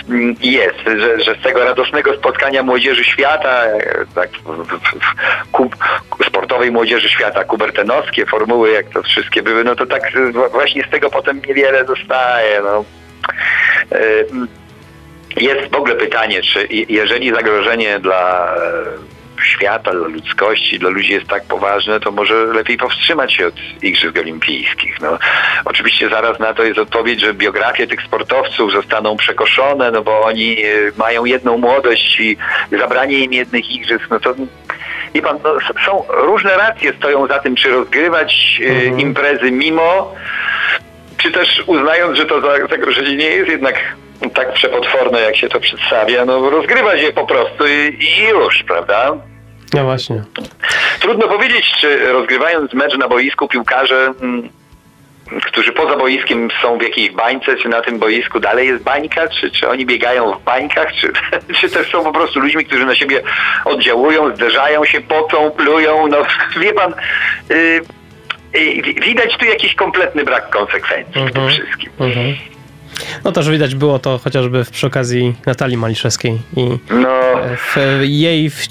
mm, 0.09 0.37
jest, 0.41 0.79
że, 0.87 1.21
że 1.21 1.35
z 1.35 1.43
tego 1.43 1.65
radosnego 1.65 2.15
spotkania 2.17 2.63
młodzieży 2.63 3.05
świata, 3.05 3.63
tak, 4.15 4.31
kub, 5.53 5.77
sportowej 6.27 6.71
młodzieży 6.71 7.09
świata, 7.09 7.45
kubertenowskie 7.45 8.27
formuły, 8.27 8.71
jak 8.71 8.89
to 8.89 9.03
wszystkie 9.03 9.43
były, 9.43 9.65
no 9.65 9.77
to 9.77 9.87
tak 9.87 10.03
właśnie 10.53 10.85
z 10.85 10.91
tego 10.91 11.11
potem 11.11 11.41
niewiele 11.49 11.85
zostaje. 11.85 12.61
No. 12.65 12.85
Jest 15.37 15.73
w 15.73 15.77
ogóle 15.77 15.95
pytanie, 15.95 16.43
czy 16.43 16.67
jeżeli 16.71 17.35
zagrożenie 17.35 17.99
dla 17.99 18.55
świata, 19.45 19.91
dla 19.91 20.09
ludzkości, 20.09 20.79
dla 20.79 20.91
ludzi 20.91 21.13
jest 21.13 21.27
tak 21.27 21.45
poważne, 21.45 22.01
to 22.01 22.11
może 22.11 22.45
lepiej 22.45 22.77
powstrzymać 22.77 23.33
się 23.33 23.47
od 23.47 23.55
Igrzysk 23.83 24.19
Olimpijskich. 24.19 25.01
No, 25.01 25.19
oczywiście 25.65 26.09
zaraz 26.09 26.39
na 26.39 26.55
to 26.55 26.63
jest 26.63 26.79
odpowiedź, 26.79 27.21
że 27.21 27.35
biografie 27.35 27.87
tych 27.87 28.03
sportowców 28.03 28.73
zostaną 28.73 29.17
przekoszone, 29.17 29.91
no 29.91 30.03
bo 30.03 30.21
oni 30.21 30.63
e, 30.63 30.67
mają 30.97 31.25
jedną 31.25 31.59
młodość 31.59 32.21
i 32.21 32.37
zabranie 32.79 33.19
im 33.19 33.33
jednych 33.33 33.71
Igrzysk, 33.71 34.07
no 34.11 34.21
to 34.21 34.35
Wie 35.15 35.23
pan, 35.23 35.39
no, 35.45 35.57
są 35.87 36.05
różne 36.09 36.57
racje 36.57 36.93
stoją 36.99 37.27
za 37.27 37.39
tym, 37.39 37.57
czy 37.57 37.71
rozgrywać 37.71 38.61
e, 38.63 38.71
mhm. 38.71 39.01
imprezy 39.01 39.51
mimo, 39.51 40.15
czy 41.17 41.31
też 41.31 41.63
uznając, 41.67 42.19
że 42.19 42.27
to 42.27 42.41
zagrożenie 42.71 43.17
nie 43.17 43.31
jest 43.31 43.51
jednak 43.51 43.97
tak 44.35 44.53
przepotworne, 44.53 45.21
jak 45.21 45.37
się 45.37 45.49
to 45.49 45.61
przedstawia, 45.61 46.25
no 46.25 46.51
rozgrywać 46.51 47.03
je 47.03 47.13
po 47.13 47.27
prostu 47.27 47.67
i, 47.67 47.99
i 48.05 48.29
już, 48.29 48.63
prawda? 48.63 49.17
No 49.75 49.85
właśnie. 49.85 50.23
Trudno 51.01 51.29
powiedzieć, 51.29 51.73
czy 51.81 52.13
rozgrywając 52.13 52.73
mecz 52.73 52.99
na 52.99 53.09
boisku 53.09 53.49
piłkarze, 53.49 54.13
mm, 54.23 54.49
którzy 55.45 55.73
poza 55.73 55.97
boiskiem 55.97 56.49
są 56.63 56.79
w 56.79 56.83
jakiejś 56.83 57.11
bańce, 57.11 57.57
czy 57.57 57.69
na 57.69 57.81
tym 57.81 57.99
boisku 57.99 58.41
dalej 58.41 58.69
jest 58.69 58.83
bańka, 58.83 59.29
czy, 59.29 59.51
czy 59.51 59.69
oni 59.69 59.87
biegają 59.87 60.33
w 60.33 60.43
bańkach, 60.43 60.93
czy, 60.93 61.13
czy 61.61 61.71
też 61.71 61.91
są 61.91 62.05
po 62.05 62.13
prostu 62.13 62.41
ludźmi, 62.41 62.65
którzy 62.65 62.87
na 62.87 62.95
siebie 62.95 63.23
oddziałują, 63.65 64.37
zderzają 64.37 64.85
się, 64.85 65.01
pocą, 65.01 65.51
plują. 65.51 66.07
No 66.07 66.17
wie 66.61 66.73
pan, 66.73 66.95
yy, 67.49 67.81
yy, 68.55 68.83
widać 68.83 69.37
tu 69.37 69.45
jakiś 69.45 69.75
kompletny 69.75 70.25
brak 70.25 70.51
konsekwencji 70.51 71.13
w 71.13 71.33
tym 71.33 71.43
mhm. 71.43 71.49
wszystkim. 71.49 71.91
Mhm. 72.01 72.35
No 73.25 73.33
też 73.33 73.51
widać 73.51 73.75
było 73.75 73.99
to 73.99 74.19
chociażby 74.19 74.65
przy 74.73 74.87
okazji 74.87 75.35
Natalii 75.47 75.77
Maliszewskiej 75.77 76.39
i 76.57 76.79
no. 76.91 77.11
w 77.57 77.77
jej 78.03 78.51
w 78.51 78.67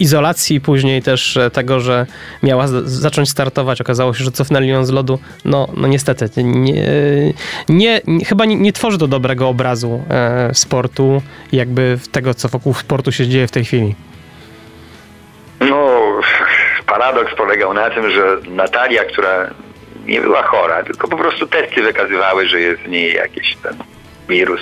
izolacji 0.00 0.60
później 0.60 1.02
też 1.02 1.38
tego, 1.52 1.80
że 1.80 2.06
miała 2.42 2.66
zacząć 2.84 3.30
startować, 3.30 3.80
okazało 3.80 4.14
się, 4.14 4.24
że 4.24 4.30
cofnęli 4.30 4.68
ją 4.68 4.84
z 4.84 4.90
lodu. 4.90 5.18
No, 5.44 5.68
no 5.76 5.88
niestety, 5.88 6.28
nie, 6.44 6.82
nie, 7.68 8.00
chyba 8.26 8.44
nie, 8.44 8.56
nie 8.56 8.72
tworzy 8.72 8.98
to 8.98 9.08
dobrego 9.08 9.48
obrazu 9.48 10.02
e, 10.10 10.54
sportu, 10.54 11.22
jakby 11.52 11.98
tego, 12.12 12.34
co 12.34 12.48
wokół 12.48 12.74
sportu 12.74 13.12
się 13.12 13.28
dzieje 13.28 13.46
w 13.46 13.50
tej 13.50 13.64
chwili. 13.64 13.94
No, 15.60 15.86
paradoks 16.86 17.34
polegał 17.34 17.74
na 17.74 17.90
tym, 17.90 18.10
że 18.10 18.36
Natalia, 18.50 19.04
która 19.04 19.50
nie 20.08 20.20
była 20.20 20.42
chora, 20.42 20.82
tylko 20.82 21.08
po 21.08 21.16
prostu 21.16 21.46
testy 21.46 21.82
wykazywały, 21.82 22.48
że 22.48 22.60
jest 22.60 22.82
w 22.82 22.88
niej 22.88 23.14
jakiś 23.14 23.56
ten 23.56 23.76
wirus. 24.28 24.60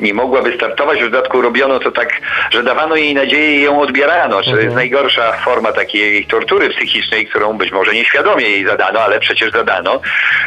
Nie 0.00 0.14
mogła 0.14 0.42
wystartować, 0.42 0.98
w 0.98 1.10
dodatku 1.10 1.42
robiono 1.42 1.78
to 1.78 1.90
tak, 1.90 2.20
że 2.50 2.62
dawano 2.62 2.96
jej 2.96 3.14
nadzieję 3.14 3.58
i 3.58 3.62
ją 3.62 3.80
odbierano. 3.80 4.42
To 4.42 4.46
mhm. 4.46 4.64
jest 4.64 4.74
najgorsza 4.74 5.32
forma 5.32 5.72
takiej 5.72 6.26
tortury 6.26 6.70
psychicznej, 6.70 7.26
którą 7.26 7.52
być 7.52 7.72
może 7.72 7.92
nieświadomie 7.92 8.44
jej 8.44 8.66
zadano, 8.66 9.00
ale 9.00 9.20
przecież 9.20 9.50
zadano. 9.50 10.00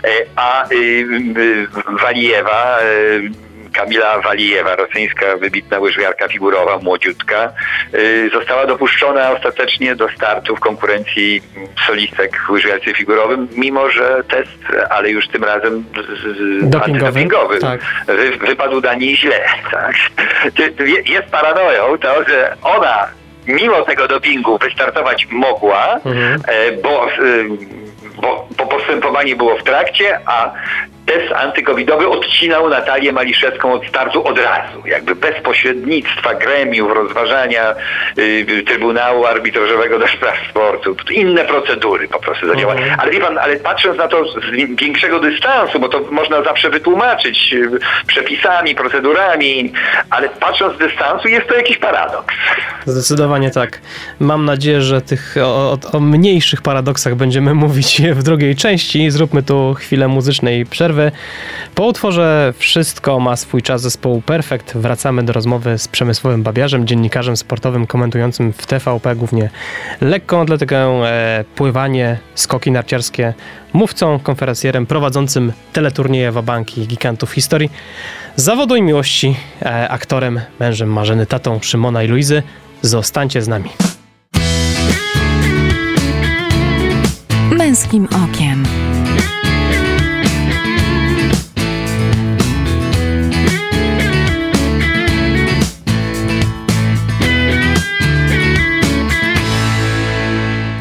E, 0.03 0.09
a 0.35 0.69
y, 0.71 0.75
y, 0.75 1.67
Walijewa 2.01 2.79
y, 2.81 3.46
Kamila 3.77 4.19
Walijewa, 4.19 4.75
rosyjska 4.75 5.37
wybitna 5.37 5.79
łyżwiarka 5.79 6.27
figurowa, 6.27 6.77
młodziutka, 6.77 7.53
y, 7.93 8.29
została 8.33 8.65
dopuszczona 8.65 9.31
ostatecznie 9.31 9.95
do 9.95 10.09
startu 10.09 10.55
w 10.55 10.59
konkurencji 10.59 11.41
solistek 11.87 12.37
w 12.47 12.49
łyżwiarce 12.49 12.93
figurowym, 12.93 13.47
mimo 13.55 13.89
że 13.89 14.23
test, 14.29 14.59
ale 14.89 15.09
już 15.09 15.27
tym 15.27 15.43
razem 15.43 15.83
antydopingowy 16.83 17.59
tak. 17.59 17.79
wy, 18.07 18.47
wypadł 18.47 18.81
dla 18.81 18.93
niej 18.93 19.17
źle. 19.17 19.39
Tak. 19.71 19.95
Jest 21.05 21.27
paranoją 21.31 21.97
to, 21.97 22.23
że 22.23 22.55
ona 22.61 23.07
mimo 23.47 23.81
tego 23.81 24.07
dopingu 24.07 24.57
wystartować 24.57 25.27
mogła, 25.31 25.99
mhm. 26.05 26.41
E, 26.47 26.71
bo, 26.71 27.07
bo, 28.21 28.47
bo 28.57 28.65
postępowanie 28.65 29.35
było 29.35 29.57
w 29.57 29.63
trakcie, 29.63 30.19
a 30.25 30.51
test 31.07 31.33
antykowidowy 31.33 32.07
odcinał 32.07 32.69
Natalię 32.69 33.11
Maliszewską 33.11 33.73
od 33.73 33.87
startu 33.87 34.27
od 34.27 34.37
razu, 34.39 34.83
jakby 34.85 35.15
bez 35.15 35.41
pośrednictwa 35.43 36.33
gremiów, 36.33 36.91
rozważania 36.91 37.75
y, 38.17 38.63
Trybunału 38.67 39.25
Arbitrażowego 39.25 39.99
do 39.99 40.07
Spraw 40.07 40.35
Sportu. 40.49 40.95
Inne 41.11 41.45
procedury 41.45 42.07
po 42.07 42.19
prostu 42.19 42.47
zadziałały. 42.47 42.79
Mhm. 42.79 42.99
Ale 42.99 43.11
wie 43.11 43.19
pan, 43.19 43.37
ale 43.37 43.57
patrząc 43.57 43.97
na 43.97 44.07
to 44.07 44.25
z 44.27 44.75
większego 44.81 45.19
dystansu, 45.19 45.79
bo 45.79 45.89
to 45.89 46.01
można 46.11 46.43
zawsze 46.43 46.69
wytłumaczyć 46.69 47.53
y, 47.53 47.79
przepisami, 48.07 48.75
procedurami, 48.75 49.73
ale 50.09 50.29
patrząc 50.29 50.75
z 50.75 50.79
dystansu 50.79 51.27
jest 51.27 51.47
to 51.47 51.55
jakiś 51.55 51.77
paradoks. 51.77 52.35
Zdecydowanie 52.85 53.51
tak. 53.51 53.81
Mam 54.19 54.45
nadzieję, 54.45 54.81
że 54.81 55.01
tych 55.01 55.35
o, 55.43 55.77
o 55.93 55.99
mniejszych 55.99 56.61
paradoksach 56.61 57.15
będziemy 57.15 57.53
mówić 57.63 58.01
w 58.01 58.23
drugiej 58.23 58.55
części. 58.55 59.11
Zróbmy 59.11 59.43
tu 59.43 59.73
chwilę 59.73 60.07
muzycznej 60.07 60.65
przerwy 60.65 60.96
przerwy. 60.97 61.11
Po 61.75 61.85
utworze 61.85 62.53
Wszystko 62.57 63.19
ma 63.19 63.35
swój 63.35 63.61
czas 63.61 63.81
zespołu 63.81 64.21
Perfekt. 64.21 64.77
Wracamy 64.77 65.23
do 65.23 65.33
rozmowy 65.33 65.77
z 65.77 65.87
Przemysłowym 65.87 66.43
Babiarzem, 66.43 66.87
dziennikarzem 66.87 67.37
sportowym 67.37 67.87
komentującym 67.87 68.53
w 68.53 68.65
TVP 68.65 69.15
głównie 69.15 69.49
lekką 70.01 70.41
atletykę, 70.41 70.77
e, 70.77 71.45
pływanie, 71.55 72.17
skoki 72.35 72.71
narciarskie, 72.71 73.33
mówcą, 73.73 74.19
konferencjerem 74.19 74.85
prowadzącym 74.85 75.53
teleturnieje 75.73 76.31
Wabanki 76.31 76.87
Gigantów 76.87 77.31
Historii, 77.31 77.71
zawodu 78.35 78.75
i 78.75 78.81
miłości, 78.81 79.35
e, 79.61 79.89
aktorem, 79.89 80.41
mężem 80.59 80.93
Marzeny, 80.93 81.25
tatą 81.25 81.59
Szymona 81.61 82.03
i 82.03 82.07
Luizy. 82.07 82.43
Zostańcie 82.81 83.41
z 83.41 83.47
nami. 83.47 83.69
Męskim 87.51 88.07
okiem. 88.23 88.65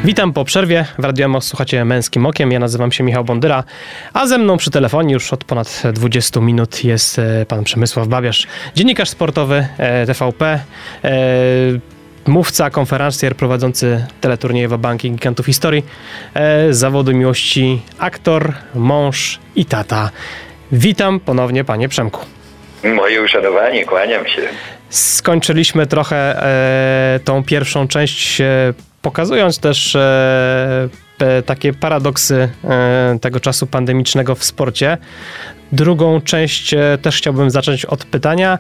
Witam 0.07 0.33
po 0.33 0.45
przerwie. 0.45 0.85
W 0.99 1.05
Radio 1.05 1.41
słuchacie 1.41 1.85
Męskim 1.85 2.27
Okiem. 2.27 2.53
Ja 2.53 2.59
nazywam 2.59 2.93
się 2.93 3.05
Michał 3.05 3.25
Bondyra, 3.25 3.65
a 4.13 4.27
ze 4.27 4.39
mną 4.39 4.57
przy 4.57 4.71
telefonie 4.71 5.15
już 5.15 5.33
od 5.33 5.45
ponad 5.45 5.83
20 5.93 6.41
minut 6.41 6.85
jest 6.85 7.19
e, 7.19 7.47
pan 7.47 7.65
Przemysław 7.65 8.09
Babiarz, 8.09 8.47
dziennikarz 8.75 9.09
sportowy 9.09 9.67
e, 9.79 10.07
TVP, 10.07 10.61
e, 11.05 11.11
mówca, 12.27 12.71
konferencjer 12.71 13.37
prowadzący 13.37 14.07
teleturnieje 14.21 14.69
Banki 14.69 15.11
Gigantów 15.11 15.47
Historii, 15.47 15.85
zawodu 16.71 17.13
miłości 17.13 17.83
aktor, 17.99 18.53
mąż 18.75 19.39
i 19.57 19.65
tata. 19.65 20.11
Witam 20.73 21.21
ponownie 21.21 21.65
panie 21.65 21.89
Przemku. 21.89 22.21
Moje 22.85 23.23
uszanowanie, 23.23 23.85
kłaniam 23.85 24.27
się. 24.27 24.43
Skończyliśmy 24.89 25.87
trochę 25.87 26.17
e, 26.17 27.21
tą 27.25 27.45
pierwszą 27.45 27.89
część 27.89 28.41
e, 28.41 28.75
pokazując 29.07 29.59
też 29.59 29.97
e, 29.97 30.89
takie 31.47 31.73
paradoksy 31.73 32.49
e, 32.65 33.19
tego 33.21 33.41
czasu 33.41 33.67
pandemicznego 33.67 34.35
w 34.35 34.45
sporcie. 34.45 34.99
Drugą 35.73 36.21
część 36.21 36.75
e, 36.75 36.99
też 37.03 37.17
chciałbym 37.17 37.51
zacząć 37.51 37.85
od 37.85 38.05
pytania 38.05 38.59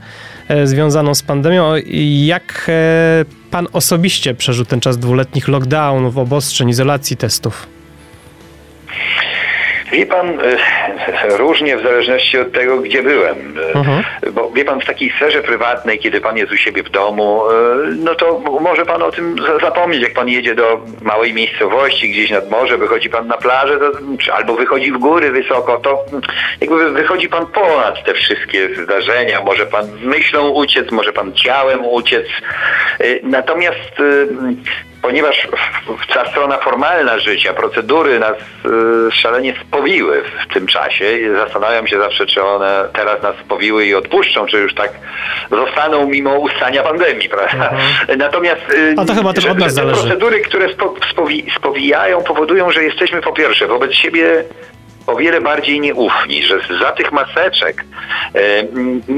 związaną 0.65 1.15
z 1.15 1.23
pandemią. 1.23 1.73
Jak 2.25 2.71
pan 3.51 3.69
osobiście 3.73 4.35
przeżył 4.35 4.65
ten 4.65 4.81
czas 4.81 4.99
dwuletnich 4.99 5.49
lockdownów, 5.49 6.19
obostrzeń, 6.19 6.69
izolacji 6.69 7.17
testów? 7.17 7.76
Wie 9.92 10.07
pan, 10.07 10.40
e, 10.40 11.37
różnie 11.37 11.77
w 11.77 11.83
zależności 11.83 12.38
od 12.38 12.53
tego, 12.53 12.79
gdzie 12.79 13.03
byłem. 13.03 13.59
E, 13.59 13.75
mhm. 13.75 14.03
Bo 14.33 14.51
wie 14.51 14.64
pan, 14.64 14.81
w 14.81 14.85
takiej 14.85 15.11
sferze 15.11 15.42
prywatnej, 15.42 15.99
kiedy 15.99 16.20
pan 16.20 16.37
jest 16.37 16.53
u 16.53 16.57
siebie 16.57 16.83
w 16.83 16.90
domu, 16.90 17.42
e, 17.51 17.55
no 17.96 18.14
to 18.14 18.38
może 18.61 18.87
pan 18.87 19.03
o 19.03 19.11
tym 19.11 19.37
zapomnieć. 19.61 20.03
Jak 20.03 20.14
pan 20.14 20.29
jedzie 20.29 20.55
do 20.55 20.81
małej 21.03 21.35
miejscowości, 21.35 22.11
gdzieś 22.11 22.31
nad 22.31 22.51
morze, 22.51 22.79
wychodzi 22.79 23.11
pan 23.11 23.27
na 23.27 23.37
plażę, 23.37 23.79
to, 23.79 23.90
albo 24.35 24.55
wychodzi 24.55 24.92
w 24.92 24.99
góry 24.99 25.31
wysoko, 25.31 25.77
to 25.79 26.05
jakby 26.61 26.90
wychodzi 26.90 27.29
pan 27.29 27.46
ponad 27.46 28.05
te 28.05 28.14
wszystkie 28.14 28.68
zdarzenia. 28.85 29.40
Może 29.40 29.66
pan 29.66 29.87
myślą 30.03 30.49
uciec, 30.49 30.90
może 30.90 31.12
pan 31.12 31.33
ciałem 31.33 31.85
uciec. 31.85 32.27
Natomiast 33.22 33.92
ponieważ 35.07 35.49
ta 36.14 36.31
strona 36.31 36.59
formalna 36.59 37.19
życia, 37.19 37.55
procedury 37.55 38.19
nas 38.19 38.37
y, 39.09 39.12
szalenie 39.12 39.55
spowiły 39.69 40.23
w 40.51 40.55
tym 40.55 40.66
czasie 40.66 41.19
zastanawiam 41.37 41.87
się 41.87 41.99
zawsze, 41.99 42.27
czy 42.27 42.42
one 42.45 42.85
teraz 42.92 43.23
nas 43.23 43.37
spowiły 43.45 43.87
i 43.87 43.95
odpuszczą, 43.95 44.47
czy 44.47 44.59
już 44.59 44.75
tak 44.75 44.90
zostaną 45.51 46.07
mimo 46.09 46.38
ustania 46.38 46.83
pandemii, 46.83 47.29
prawda? 47.29 47.73
Natomiast 48.16 48.62
y, 48.71 48.95
A 48.99 49.05
to 49.05 49.14
chyba 49.14 49.33
też 49.33 49.47
od 49.47 49.59
nas 49.59 49.69
te 49.75 49.75
zależy. 49.75 50.01
procedury, 50.01 50.40
które 50.40 50.73
spo, 50.73 50.95
spowi, 51.11 51.47
spowijają, 51.57 52.23
powodują, 52.23 52.71
że 52.71 52.85
jesteśmy 52.85 53.21
po 53.21 53.33
pierwsze 53.33 53.66
wobec 53.66 53.92
siebie 53.92 54.45
o 55.07 55.16
wiele 55.16 55.40
bardziej 55.40 55.81
nieufni, 55.81 56.42
że 56.42 56.61
za 56.81 56.92
tych 56.92 57.12
maseczek 57.12 57.85
e, 58.35 58.40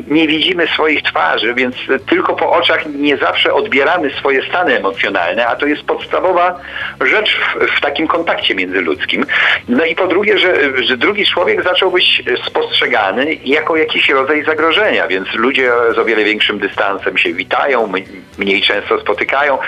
nie 0.08 0.28
widzimy 0.28 0.66
swoich 0.66 1.02
twarzy, 1.02 1.54
więc 1.54 1.76
tylko 2.06 2.36
po 2.36 2.52
oczach 2.52 2.86
nie 2.86 3.16
zawsze 3.16 3.54
odbieramy 3.54 4.10
swoje 4.10 4.42
stany 4.48 4.76
emocjonalne, 4.76 5.46
a 5.46 5.56
to 5.56 5.66
jest 5.66 5.82
podstawowa 5.82 6.60
rzecz 7.00 7.36
w, 7.36 7.76
w 7.76 7.80
takim 7.80 8.06
kontakcie 8.06 8.54
międzyludzkim. 8.54 9.26
No 9.68 9.84
i 9.84 9.94
po 9.94 10.06
drugie, 10.06 10.38
że, 10.38 10.82
że 10.84 10.96
drugi 10.96 11.26
człowiek 11.26 11.64
zaczął 11.64 11.90
być 11.90 12.22
spostrzegany 12.46 13.34
jako 13.44 13.76
jakiś 13.76 14.08
rodzaj 14.08 14.44
zagrożenia, 14.44 15.08
więc 15.08 15.34
ludzie 15.34 15.72
z 15.94 15.98
o 15.98 16.04
wiele 16.04 16.24
większym 16.24 16.58
dystansem 16.58 17.18
się 17.18 17.32
witają, 17.32 17.92
mniej 18.38 18.62
często 18.62 19.00
spotykają, 19.00 19.58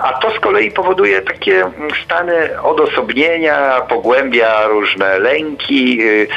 a 0.00 0.12
to 0.12 0.30
z 0.30 0.40
kolei 0.40 0.70
powoduje 0.70 1.22
takie 1.22 1.70
stany 2.04 2.62
odosobnienia, 2.62 3.80
pogłębia 3.80 4.66
różne 4.66 5.18
lęki, 5.18 5.59
y, 6.02 6.28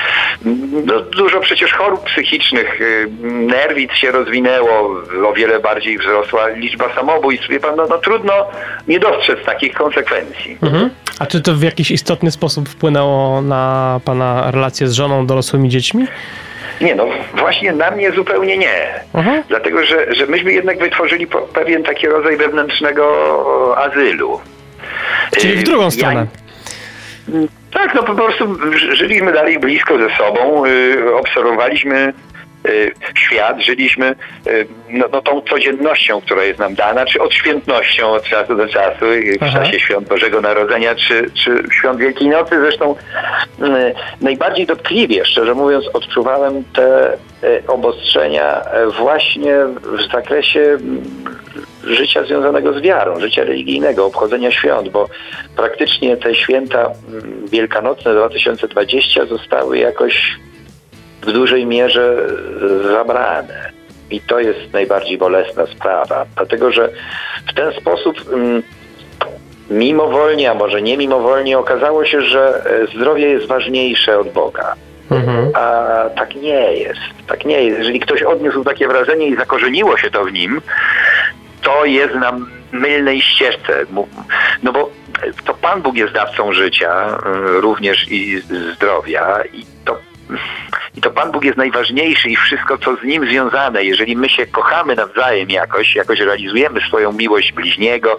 no, 0.86 1.00
dużo 1.02 1.40
przecież 1.40 1.74
chorób 1.74 2.04
psychicznych, 2.04 2.82
y, 2.82 3.08
nerwic 3.24 3.94
się 3.94 4.12
rozwinęło, 4.12 5.02
o 5.28 5.34
wiele 5.34 5.60
bardziej 5.60 5.98
wzrosła 5.98 6.48
liczba 6.48 6.96
samobójstw. 6.96 7.48
Wie 7.50 7.60
pan, 7.60 7.76
no, 7.76 7.86
no 7.90 7.98
trudno 7.98 8.34
nie 8.88 9.00
dostrzec 9.00 9.40
takich 9.46 9.74
konsekwencji. 9.74 10.58
Mhm. 10.62 10.90
A 11.20 11.26
czy 11.26 11.42
to 11.42 11.54
w 11.54 11.64
jakiś 11.64 11.92
istotny 11.92 12.32
sposób 12.32 12.70
wpłynęło 12.70 13.42
na 13.42 14.00
pana 14.06 14.52
relacje 14.52 14.88
z 14.88 14.94
żoną, 14.94 15.26
dorosłymi 15.28 15.70
dziećmi? 15.70 16.08
Nie, 16.82 16.96
no 16.96 17.06
właśnie 17.34 17.72
na 17.72 17.92
mnie 17.92 18.12
zupełnie 18.12 18.58
nie. 18.58 18.76
Mhm. 19.14 19.44
Dlatego, 19.50 19.86
że, 19.86 20.16
że 20.16 20.26
myśmy 20.26 20.54
jednak 20.54 20.80
wytworzyli 20.80 21.28
pewien 21.54 21.84
taki 21.84 22.08
rodzaj 22.08 22.38
wewnętrznego 22.38 23.78
azylu. 23.78 24.40
Czyli 25.38 25.56
w 25.56 25.60
Y, 25.60 25.64
drugą 25.64 25.84
ja- 25.84 25.92
stronę. 25.92 26.28
Tak, 27.74 27.96
no 27.96 28.04
po 28.04 28.14
prostu 28.16 28.56
ży- 28.78 28.96
żyliśmy 28.96 29.32
dalej 29.34 29.60
blisko 29.60 29.98
ze 29.98 30.10
sobą, 30.18 30.66
y, 30.66 31.16
obserwowaliśmy 31.16 32.14
y, 32.70 32.92
świat, 33.18 33.60
żyliśmy 33.62 34.16
y, 34.48 34.68
no, 34.90 35.06
no, 35.12 35.22
tą 35.22 35.42
codziennością, 35.42 36.22
która 36.22 36.44
jest 36.44 36.60
nam 36.60 36.76
dana, 36.76 37.06
czy 37.06 37.22
odświętnością 37.22 38.08
od 38.12 38.24
czasu 38.24 38.56
do 38.56 38.68
czasu, 38.68 39.06
y, 39.06 39.38
w 39.40 39.44
Aha. 39.44 39.60
czasie 39.60 39.80
świąt 39.80 40.08
Bożego 40.08 40.42
Narodzenia, 40.42 40.96
czy, 40.96 41.32
czy 41.44 41.64
świąt 41.72 42.00
Wielkiej 42.00 42.28
Nocy. 42.28 42.60
Zresztą 42.60 42.96
najbardziej 44.22 44.66
dotkliwie, 44.66 45.26
szczerze 45.26 45.54
mówiąc, 45.54 45.86
odczuwałem 45.94 46.64
te 46.76 47.18
obostrzenia 47.68 48.62
właśnie 49.00 49.56
w 49.98 50.12
zakresie 50.14 50.78
życia 51.84 52.24
związanego 52.24 52.74
z 52.74 52.82
wiarą, 52.82 53.20
życia 53.20 53.44
religijnego, 53.44 54.06
obchodzenia 54.06 54.52
świąt, 54.52 54.90
bo 54.90 55.10
praktycznie 55.56 56.18
te 56.18 56.36
święta 56.36 56.80
mm, 56.80 57.48
wielkanocne 57.48 58.14
2020 58.14 59.26
zostały 59.26 59.78
jakoś 59.78 60.38
w 61.22 61.32
dużej 61.32 61.66
mierze 61.66 62.18
e, 62.82 62.84
zabrane. 62.84 63.72
I 64.12 64.22
to 64.22 64.40
jest 64.40 64.74
najbardziej 64.74 65.18
bolesna 65.18 65.66
sprawa, 65.66 66.26
dlatego 66.36 66.72
że 66.72 66.90
w 67.48 67.54
ten 67.54 67.74
sposób 67.74 68.16
mm, 68.34 68.64
mimowolnie, 69.70 70.52
a 70.52 70.54
może 70.54 70.82
nie 70.82 70.98
mimowolnie 70.98 71.58
okazało 71.58 72.06
się, 72.06 72.22
że 72.22 72.66
e, 72.66 72.88
zdrowie 72.88 73.30
jest 73.30 73.48
ważniejsze 73.48 74.20
od 74.20 74.30
Boga. 74.30 74.76
Mhm. 75.12 75.50
A 75.54 76.10
tak 76.16 76.36
nie 76.36 76.74
jest. 76.74 77.02
Tak 77.28 77.46
nie 77.46 77.64
jest. 77.64 77.80
Jeżeli 77.80 78.00
ktoś 78.00 78.24
odniósł 78.24 78.64
takie 78.64 78.88
wrażenie 78.88 79.28
i 79.28 79.36
zakorzeniło 79.36 79.98
się 79.98 80.12
to 80.12 80.26
w 80.26 80.32
nim, 80.32 80.62
to 81.64 81.86
jest 81.86 82.16
na 82.16 82.32
mylnej 82.72 83.22
ścieżce. 83.22 83.86
No 84.64 84.72
bo 84.72 84.90
to 85.46 85.54
Pan 85.54 85.82
Bóg 85.82 85.96
jest 85.96 86.14
dawcą 86.14 86.54
życia, 86.54 87.18
y, 87.58 87.62
również 87.62 88.12
i 88.12 88.42
zdrowia 88.76 89.44
i 89.54 89.66
to, 89.86 89.98
i 90.96 91.02
to 91.02 91.12
Pan 91.12 91.32
Bóg 91.32 91.44
jest 91.44 91.58
najważniejszy 91.58 92.30
i 92.30 92.36
wszystko, 92.36 92.78
co 92.78 92.96
z 92.96 93.04
Nim 93.04 93.30
związane. 93.30 93.84
Jeżeli 93.84 94.18
my 94.18 94.30
się 94.30 94.46
kochamy 94.46 94.96
nawzajem 94.96 95.50
jakoś, 95.50 95.96
jakoś 95.96 96.20
realizujemy 96.20 96.82
swoją 96.82 97.12
miłość 97.12 97.54
bliźniego, 97.54 98.18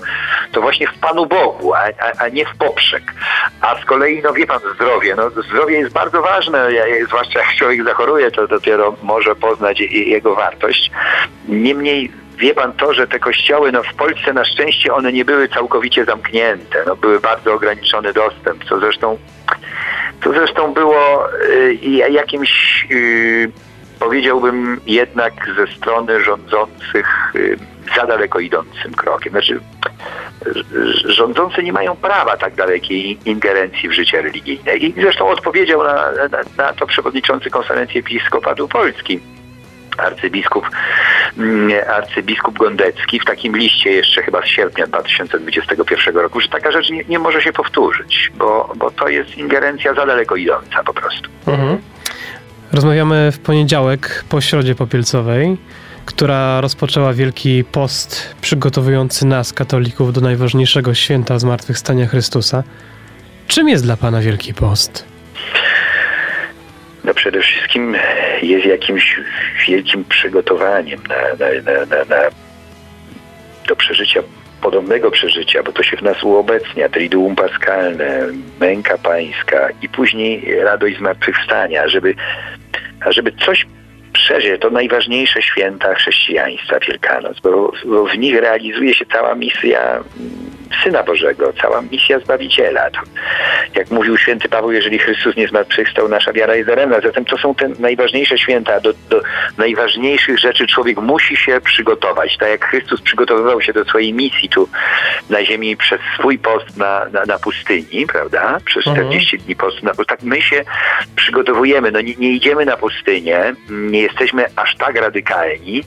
to 0.52 0.60
właśnie 0.60 0.86
w 0.86 0.98
Panu 0.98 1.26
Bogu, 1.26 1.74
a, 1.74 1.78
a, 1.78 2.24
a 2.24 2.28
nie 2.28 2.46
w 2.46 2.56
poprzek. 2.56 3.02
A 3.60 3.80
z 3.80 3.84
kolei, 3.84 4.22
no 4.22 4.32
wie 4.32 4.46
Pan, 4.46 4.60
zdrowie. 4.74 5.14
No, 5.14 5.30
zdrowie 5.30 5.78
jest 5.78 5.92
bardzo 5.92 6.22
ważne, 6.22 6.68
zwłaszcza 7.06 7.38
jak 7.38 7.54
człowiek 7.54 7.84
zachoruje, 7.84 8.30
to 8.30 8.48
dopiero 8.48 8.96
może 9.02 9.36
poznać 9.36 9.80
jego 9.90 10.34
wartość. 10.34 10.90
Niemniej 11.48 12.23
wie 12.38 12.54
pan 12.54 12.72
to, 12.72 12.94
że 12.94 13.06
te 13.06 13.18
kościoły, 13.18 13.72
no 13.72 13.82
w 13.82 13.94
Polsce 13.94 14.32
na 14.32 14.44
szczęście 14.44 14.94
one 14.94 15.12
nie 15.12 15.24
były 15.24 15.48
całkowicie 15.48 16.04
zamknięte, 16.04 16.84
no 16.86 16.96
były 16.96 17.20
bardzo 17.20 17.54
ograniczony 17.54 18.12
dostęp, 18.12 18.64
co 18.64 18.80
zresztą 18.80 19.18
to 20.20 20.32
zresztą 20.32 20.74
było 20.74 21.28
y, 21.50 21.74
jakimś 22.10 22.86
y, 22.90 23.50
powiedziałbym 24.00 24.80
jednak 24.86 25.32
ze 25.56 25.66
strony 25.76 26.20
rządzących 26.20 27.34
y, 27.34 27.56
za 27.96 28.06
daleko 28.06 28.40
idącym 28.40 28.94
krokiem. 28.94 29.30
Znaczy 29.30 29.60
rządzący 31.04 31.62
nie 31.62 31.72
mają 31.72 31.96
prawa 31.96 32.36
tak 32.36 32.54
dalekiej 32.54 33.18
ingerencji 33.24 33.88
w 33.88 33.92
życie 33.92 34.22
religijne. 34.22 34.76
I 34.76 34.92
zresztą 34.92 35.28
odpowiedział 35.28 35.84
na, 35.84 35.94
na, 36.30 36.38
na 36.56 36.72
to 36.72 36.86
przewodniczący 36.86 37.50
konferencji 37.50 38.00
Episkopatu 38.00 38.68
Polski 38.68 39.20
arcybiskup, 40.00 40.70
mm, 41.38 41.72
arcybiskup 41.88 42.58
Gondecki 42.58 43.20
w 43.20 43.24
takim 43.24 43.56
liście 43.56 43.90
jeszcze 43.90 44.22
chyba 44.22 44.42
z 44.42 44.46
sierpnia 44.46 44.86
2021 44.86 46.16
roku, 46.16 46.40
że 46.40 46.48
taka 46.48 46.72
rzecz 46.72 46.90
nie, 46.90 47.04
nie 47.04 47.18
może 47.18 47.42
się 47.42 47.52
powtórzyć, 47.52 48.32
bo, 48.38 48.72
bo 48.76 48.90
to 48.90 49.08
jest 49.08 49.38
ingerencja 49.38 49.94
za 49.94 50.06
daleko 50.06 50.36
idąca 50.36 50.82
po 50.84 50.94
prostu. 50.94 51.30
Mhm. 51.46 51.78
Rozmawiamy 52.72 53.32
w 53.32 53.38
poniedziałek 53.38 54.24
po 54.28 54.40
środzie 54.40 54.74
popielcowej, 54.74 55.56
która 56.06 56.60
rozpoczęła 56.60 57.12
Wielki 57.12 57.64
Post 57.64 58.34
przygotowujący 58.40 59.26
nas, 59.26 59.52
katolików, 59.52 60.12
do 60.12 60.20
najważniejszego 60.20 60.94
święta 60.94 61.38
Zmartwychwstania 61.38 62.06
Chrystusa. 62.06 62.62
Czym 63.48 63.68
jest 63.68 63.84
dla 63.84 63.96
Pana 63.96 64.20
Wielki 64.20 64.54
Post? 64.54 65.13
No 67.04 67.14
przede 67.14 67.40
wszystkim 67.40 67.96
jest 68.42 68.66
jakimś 68.66 69.20
wielkim 69.68 70.04
przygotowaniem 70.04 71.00
na, 71.08 71.16
na, 71.16 71.86
na, 71.86 72.04
na, 72.04 72.30
do 73.68 73.76
przeżycia 73.76 74.22
podobnego 74.64 75.10
przeżycia, 75.10 75.62
bo 75.62 75.72
to 75.72 75.82
się 75.82 75.96
w 75.96 76.02
nas 76.02 76.22
uobecnia, 76.22 76.88
Triduum 76.88 77.36
Paskalne, 77.36 78.20
męka 78.60 78.98
pańska 78.98 79.68
i 79.82 79.88
później 79.88 80.54
radość 80.60 80.98
zmartwychwstania, 80.98 81.88
żeby, 81.88 82.14
żeby 83.10 83.32
coś 83.32 83.66
przeżyć, 84.12 84.60
to 84.60 84.70
najważniejsze 84.70 85.42
święta 85.42 85.94
chrześcijaństwa 85.94 86.78
Wielkanoc, 86.80 87.40
bo, 87.40 87.72
bo 87.84 88.06
w 88.06 88.18
nich 88.18 88.40
realizuje 88.40 88.94
się 88.94 89.06
cała 89.06 89.34
misja 89.34 89.90
mm, 89.90 90.04
Syna 90.84 91.02
Bożego, 91.02 91.52
cała 91.62 91.82
misja 91.82 92.18
Zbawiciela. 92.18 92.90
To, 92.90 93.00
jak 93.74 93.90
mówił 93.90 94.18
święty 94.18 94.48
Paweł, 94.48 94.72
jeżeli 94.72 94.98
Chrystus 94.98 95.36
nie 95.36 95.48
zmartwychwstał, 95.48 96.08
nasza 96.08 96.32
wiara 96.32 96.54
jest 96.54 96.68
daremna. 96.68 97.00
Zatem 97.00 97.24
to 97.24 97.38
są 97.38 97.54
te 97.54 97.68
najważniejsze 97.68 98.38
święta. 98.38 98.80
Do, 98.80 98.92
do 99.10 99.22
najważniejszych 99.58 100.38
rzeczy 100.38 100.66
człowiek 100.66 100.98
musi 100.98 101.36
się 101.36 101.60
przygotować. 101.60 102.36
Tak 102.38 102.48
jak 102.48 102.64
Chrystus 102.64 103.00
przygotowywał 103.00 103.62
się 103.62 103.72
do 103.72 103.84
swojej 103.84 104.12
misji 104.14 104.48
tu 104.48 104.68
na 105.30 105.44
ziemi 105.44 105.76
przez 105.76 106.00
swój 106.18 106.38
post 106.38 106.76
na, 106.76 107.06
na, 107.12 107.24
na 107.24 107.38
pustyni, 107.38 108.06
prawda? 108.06 108.58
Przez 108.64 108.86
Mhm. 108.86 109.06
40 109.06 109.38
dni 109.38 109.56
postu 109.56 109.84
na 109.84 109.90
pustyni. 109.90 110.06
Tak 110.06 110.22
my 110.22 110.42
się 110.42 110.64
przygotowujemy. 111.16 111.90
No 111.92 112.00
nie, 112.00 112.14
nie 112.14 112.30
idziemy 112.30 112.64
na 112.64 112.76
pustynię, 112.76 113.54
nie 113.70 114.00
jesteśmy 114.00 114.44
aż 114.56 114.76
tak 114.76 114.96
radykalni, 114.96 115.84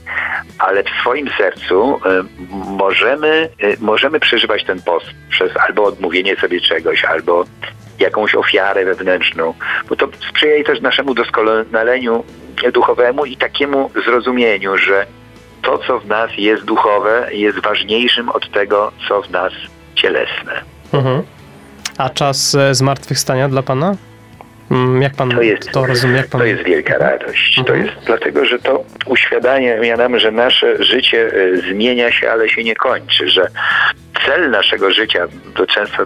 ale 0.60 0.84
w 0.84 0.90
swoim 1.02 1.30
sercu 1.38 1.96
y, 1.96 2.00
możemy, 2.68 3.50
y, 3.64 3.78
możemy 3.82 4.20
przeżywać 4.20 4.64
ten 4.68 4.82
post 4.82 5.06
przez 5.30 5.52
albo 5.68 5.84
odmówienie 5.84 6.36
sobie 6.36 6.62
czegoś, 6.62 7.04
albo 7.06 7.46
jakąś 8.00 8.36
ofiarę 8.36 8.86
wewnętrzną, 8.86 9.54
bo 9.90 9.96
to 9.96 10.08
sprzyja 10.30 10.64
też 10.64 10.82
naszemu 10.82 11.14
doskonaleniu 11.14 12.24
duchowemu 12.74 13.26
i 13.26 13.38
takiemu 13.38 13.92
zrozumieniu, 14.06 14.78
że 14.78 15.06
to, 15.62 15.78
co 15.78 16.00
w 16.00 16.08
nas 16.08 16.32
jest 16.38 16.64
duchowe, 16.66 17.28
jest 17.32 17.60
ważniejszym 17.60 18.30
od 18.30 18.52
tego, 18.52 18.92
co 19.08 19.22
w 19.22 19.30
nas 19.32 19.54
cielesne. 19.96 20.62
Mhm. 20.94 21.22
A 21.98 22.10
czas 22.10 22.56
e, 22.56 22.76
Zmartwychwstania 22.76 23.50
dla 23.50 23.64
Pana? 23.64 23.96
Mm, 24.72 25.02
Jak 25.02 25.14
Pan 25.16 25.30
To 25.30 25.36
to, 25.36 25.42
jest- 25.42 25.76
rozumie? 25.76 26.18
Jak 26.18 26.28
pan... 26.28 26.42
To 26.42 26.46
jest 26.48 26.64
wielka 26.64 26.98
radość. 26.98 27.56
To 27.56 27.62
Mhm. 27.74 27.86
jest 27.86 28.06
dlatego, 28.06 28.46
że 28.46 28.60
to 28.60 28.84
uświadamia 29.06 29.98
nam, 29.98 30.20
że 30.20 30.32
nasze 30.32 30.84
życie 30.84 31.32
e, 31.34 31.58
zmienia 31.58 32.12
się, 32.12 32.32
ale 32.32 32.50
się 32.50 32.64
nie 32.64 32.76
kończy, 32.76 33.30
że 33.30 33.48
cel 34.28 34.50
naszego 34.50 34.92
życia, 34.92 35.28
to 35.56 35.68
często 35.68 36.04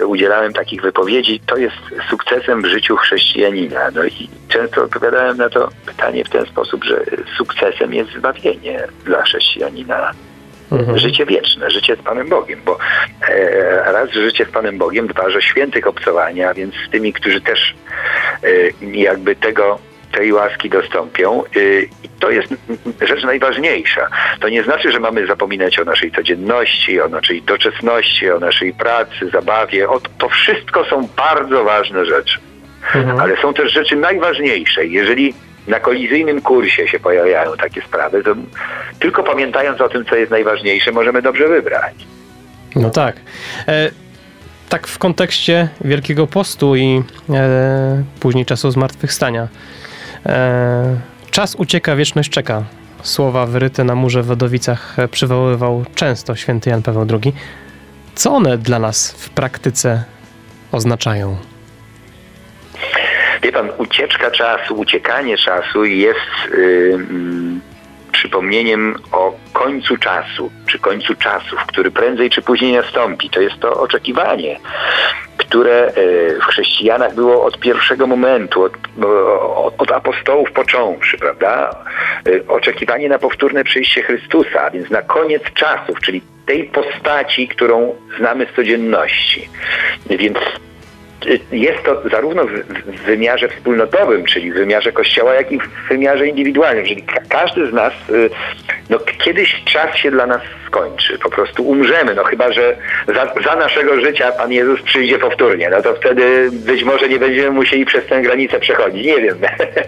e, 0.00 0.06
udzielałem 0.06 0.52
takich 0.52 0.82
wypowiedzi, 0.82 1.40
to 1.46 1.56
jest 1.56 1.76
sukcesem 2.10 2.62
w 2.62 2.66
życiu 2.66 2.96
chrześcijanina. 2.96 3.90
No 3.94 4.04
i 4.04 4.28
często 4.48 4.82
odpowiadałem 4.82 5.36
na 5.36 5.48
to 5.48 5.68
pytanie 5.86 6.24
w 6.24 6.28
ten 6.28 6.46
sposób, 6.46 6.84
że 6.84 7.04
sukcesem 7.38 7.94
jest 7.94 8.10
zbawienie 8.12 8.86
dla 9.04 9.22
chrześcijanina. 9.22 10.12
Mhm. 10.72 10.98
Życie 10.98 11.26
wieczne, 11.26 11.70
życie 11.70 11.96
z 11.96 12.02
Panem 12.02 12.28
Bogiem, 12.28 12.60
bo 12.64 12.78
e, 13.28 13.92
raz 13.92 14.10
życie 14.10 14.44
z 14.44 14.50
Panem 14.50 14.78
Bogiem, 14.78 15.06
dwa, 15.06 15.30
że 15.30 15.42
świętych 15.42 15.86
obcowania, 15.86 16.54
więc 16.54 16.74
z 16.88 16.90
tymi, 16.90 17.12
którzy 17.12 17.40
też 17.40 17.74
e, 18.42 18.48
jakby 18.92 19.36
tego 19.36 19.78
tej 20.12 20.32
łaski 20.32 20.70
dostąpią. 20.70 21.42
Y, 21.56 21.88
I 22.04 22.08
to 22.08 22.30
jest 22.30 22.54
rzecz 23.00 23.24
najważniejsza. 23.24 24.08
To 24.40 24.48
nie 24.48 24.62
znaczy, 24.62 24.92
że 24.92 25.00
mamy 25.00 25.26
zapominać 25.26 25.78
o 25.78 25.84
naszej 25.84 26.12
codzienności, 26.12 27.00
o 27.00 27.08
naszej 27.08 27.42
doczesności, 27.42 28.30
o 28.30 28.38
naszej 28.38 28.72
pracy, 28.72 29.30
zabawie. 29.32 29.86
To 30.18 30.28
wszystko 30.28 30.84
są 30.84 31.08
bardzo 31.16 31.64
ważne 31.64 32.04
rzeczy. 32.04 32.38
Mhm. 32.94 33.20
Ale 33.20 33.36
są 33.36 33.54
też 33.54 33.72
rzeczy 33.72 33.96
najważniejsze. 33.96 34.86
Jeżeli 34.86 35.34
na 35.68 35.80
kolizyjnym 35.80 36.40
kursie 36.40 36.88
się 36.88 37.00
pojawiają 37.00 37.56
takie 37.56 37.82
sprawy, 37.82 38.22
to 38.22 38.34
tylko 38.98 39.22
pamiętając 39.22 39.80
o 39.80 39.88
tym, 39.88 40.04
co 40.04 40.16
jest 40.16 40.30
najważniejsze, 40.30 40.92
możemy 40.92 41.22
dobrze 41.22 41.48
wybrać. 41.48 41.94
No 42.76 42.90
tak. 42.90 43.16
E, 43.68 43.90
tak 44.68 44.86
w 44.86 44.98
kontekście 44.98 45.68
Wielkiego 45.80 46.26
Postu 46.26 46.76
i 46.76 47.02
e, 47.30 48.02
później 48.20 48.46
czasu 48.46 48.70
zmartwychwstania. 48.70 49.48
E, 50.26 50.96
czas 51.30 51.54
ucieka, 51.54 51.96
wieczność 51.96 52.30
czeka. 52.30 52.62
Słowa 53.02 53.46
wyryte 53.46 53.84
na 53.84 53.94
murze 53.94 54.22
w 54.22 54.26
Wodowicach 54.26 54.96
przywoływał 55.10 55.84
często 55.94 56.36
święty 56.36 56.70
Jan 56.70 56.82
Paweł 56.82 57.06
II. 57.10 57.32
Co 58.14 58.32
one 58.32 58.58
dla 58.58 58.78
nas 58.78 59.12
w 59.12 59.30
praktyce 59.30 60.04
oznaczają? 60.72 61.36
Wie 63.42 63.52
pan, 63.52 63.68
ucieczka 63.78 64.30
czasu, 64.30 64.74
uciekanie 64.74 65.36
czasu 65.38 65.84
jest 65.84 66.18
yy, 66.52 66.98
przypomnieniem 68.12 68.94
o 69.12 69.34
końcu 69.52 69.96
czasu, 69.96 70.50
czy 70.66 70.78
końcu 70.78 71.14
czasów, 71.14 71.58
który 71.66 71.90
prędzej 71.90 72.30
czy 72.30 72.42
później 72.42 72.72
nastąpi. 72.72 73.30
To 73.30 73.40
jest 73.40 73.58
to 73.60 73.80
oczekiwanie, 73.80 74.60
które 75.50 75.86
e, 75.86 75.92
w 76.34 76.44
chrześcijanach 76.44 77.14
było 77.14 77.44
od 77.44 77.58
pierwszego 77.58 78.06
momentu, 78.06 78.62
od, 78.62 78.72
od 79.78 79.90
apostołów 79.92 80.52
począwszy, 80.52 81.18
prawda? 81.18 81.76
E, 82.26 82.48
oczekiwanie 82.48 83.08
na 83.08 83.18
powtórne 83.18 83.64
przyjście 83.64 84.02
Chrystusa, 84.02 84.70
więc 84.70 84.90
na 84.90 85.02
koniec 85.02 85.42
czasów, 85.54 86.00
czyli 86.00 86.22
tej 86.46 86.64
postaci, 86.64 87.48
którą 87.48 87.94
znamy 88.18 88.46
z 88.52 88.56
codzienności. 88.56 89.48
Więc 90.10 90.38
jest 91.52 91.82
to 91.84 92.08
zarówno 92.10 92.46
w 92.86 93.04
wymiarze 93.06 93.48
wspólnotowym, 93.48 94.24
czyli 94.24 94.52
w 94.52 94.54
wymiarze 94.54 94.92
kościoła, 94.92 95.34
jak 95.34 95.52
i 95.52 95.58
w 95.58 95.88
wymiarze 95.88 96.26
indywidualnym. 96.26 96.86
Czyli 96.86 97.04
każdy 97.28 97.70
z 97.70 97.72
nas, 97.72 97.92
y, 98.10 98.30
no 98.90 98.98
kiedyś 99.24 99.62
czas 99.64 99.96
się 99.96 100.10
dla 100.10 100.26
nas 100.26 100.40
skończy, 100.66 101.18
po 101.18 101.30
prostu 101.30 101.68
umrzemy, 101.68 102.14
no 102.14 102.24
chyba, 102.24 102.52
że 102.52 102.76
za, 103.06 103.34
za, 103.44 103.56
naszego 103.56 104.00
życia 104.00 104.32
Pan 104.32 104.52
Jezus 104.52 104.82
przyjdzie 104.82 105.18
powtórnie, 105.18 105.70
no 105.70 105.82
to 105.82 105.94
wtedy 105.94 106.50
być 106.52 106.84
może 106.84 107.08
nie 107.08 107.18
będziemy 107.18 107.50
musieli 107.50 107.84
przez 107.84 108.06
tę 108.06 108.22
granicę 108.22 108.60
przechodzić, 108.60 109.06
nie 109.06 109.20
wiem. 109.20 109.38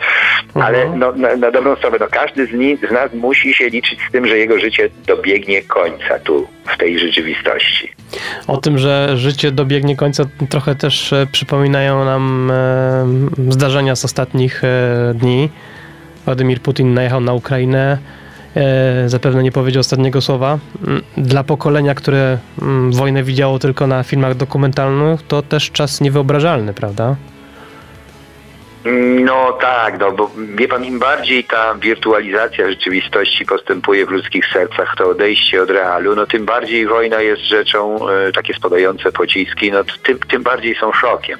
Ale 0.55 0.83
mhm. 0.83 0.99
no, 0.99 1.13
na, 1.13 1.37
na, 1.37 1.51
dobrą 1.51 1.77
sprawę, 1.77 1.97
no 2.01 2.07
każdy 2.11 2.47
z, 2.47 2.53
ni, 2.53 2.77
z 2.77 2.91
nas 2.91 3.13
musi 3.15 3.55
się 3.55 3.69
liczyć 3.69 3.99
z 4.09 4.13
tym, 4.13 4.27
że 4.27 4.39
jego 4.39 4.59
życie 4.59 4.89
dobiegnie 5.07 5.63
końca 5.63 6.19
tu, 6.19 6.49
w 6.67 6.77
tej 6.77 6.99
rzeczywistości. 6.99 7.93
O 8.47 8.57
tym, 8.57 8.79
że 8.79 9.17
życie 9.17 9.51
dobiegnie 9.51 9.97
końca 9.97 10.25
trochę 10.51 10.75
też 10.75 11.13
e, 11.13 11.22
przypominają 11.27 12.05
nam 12.05 12.51
e, 12.51 13.07
zdarzenia 13.49 13.97
z 13.97 14.05
ostatnich 14.05 14.65
e, 14.65 15.15
dni. 15.15 15.49
Władimir 16.25 16.61
Putin 16.61 16.95
najechał 16.95 17.21
na 17.21 17.33
Ukrainę, 17.33 17.99
E, 18.57 19.09
zapewne 19.09 19.43
nie 19.43 19.53
powiedział 19.53 19.81
ostatniego 19.81 20.21
słowa. 20.21 20.59
Mm, 20.87 21.03
dla 21.17 21.45
pokolenia, 21.45 21.95
które 21.95 22.39
mm, 22.63 22.93
wojnę 22.93 23.23
widziało 23.23 23.59
tylko 23.59 23.87
na 23.87 24.03
filmach 24.03 24.37
dokumentalnych, 24.37 25.23
to 25.23 25.43
też 25.43 25.71
czas 25.71 26.01
niewyobrażalny, 26.01 26.75
prawda? 26.75 27.17
No 28.85 29.53
tak, 29.53 29.99
no 30.01 30.13
bo 30.13 30.31
wie 30.55 30.69
pan, 30.69 30.85
im 30.85 30.99
bardziej 30.99 31.45
ta 31.45 31.75
wirtualizacja 31.75 32.71
rzeczywistości 32.71 33.47
postępuje 33.47 34.07
w 34.07 34.11
ludzkich 34.11 34.47
sercach, 34.47 34.95
to 34.97 35.11
odejście 35.11 35.63
od 35.63 35.71
realu, 35.71 36.17
no 36.17 36.27
tym 36.27 36.45
bardziej 36.45 36.87
wojna 36.87 37.21
jest 37.21 37.43
rzeczą, 37.43 38.09
e, 38.09 38.33
takie 38.33 38.55
spadające 38.55 39.13
pociski, 39.13 39.73
no 39.73 39.85
tym, 40.03 40.19
tym 40.19 40.43
bardziej 40.43 40.75
są 40.75 40.93
szokiem. 40.93 41.39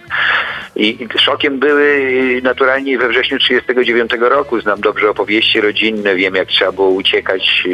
I 0.77 1.09
szokiem 1.19 1.59
były 1.59 2.11
naturalnie 2.43 2.99
we 2.99 3.09
wrześniu 3.09 3.39
1939 3.39 4.31
roku. 4.31 4.61
Znam 4.61 4.81
dobrze 4.81 5.11
opowieści 5.11 5.61
rodzinne, 5.61 6.15
wiem 6.15 6.35
jak 6.35 6.49
trzeba 6.49 6.73
było 6.73 6.89
uciekać 6.89 7.65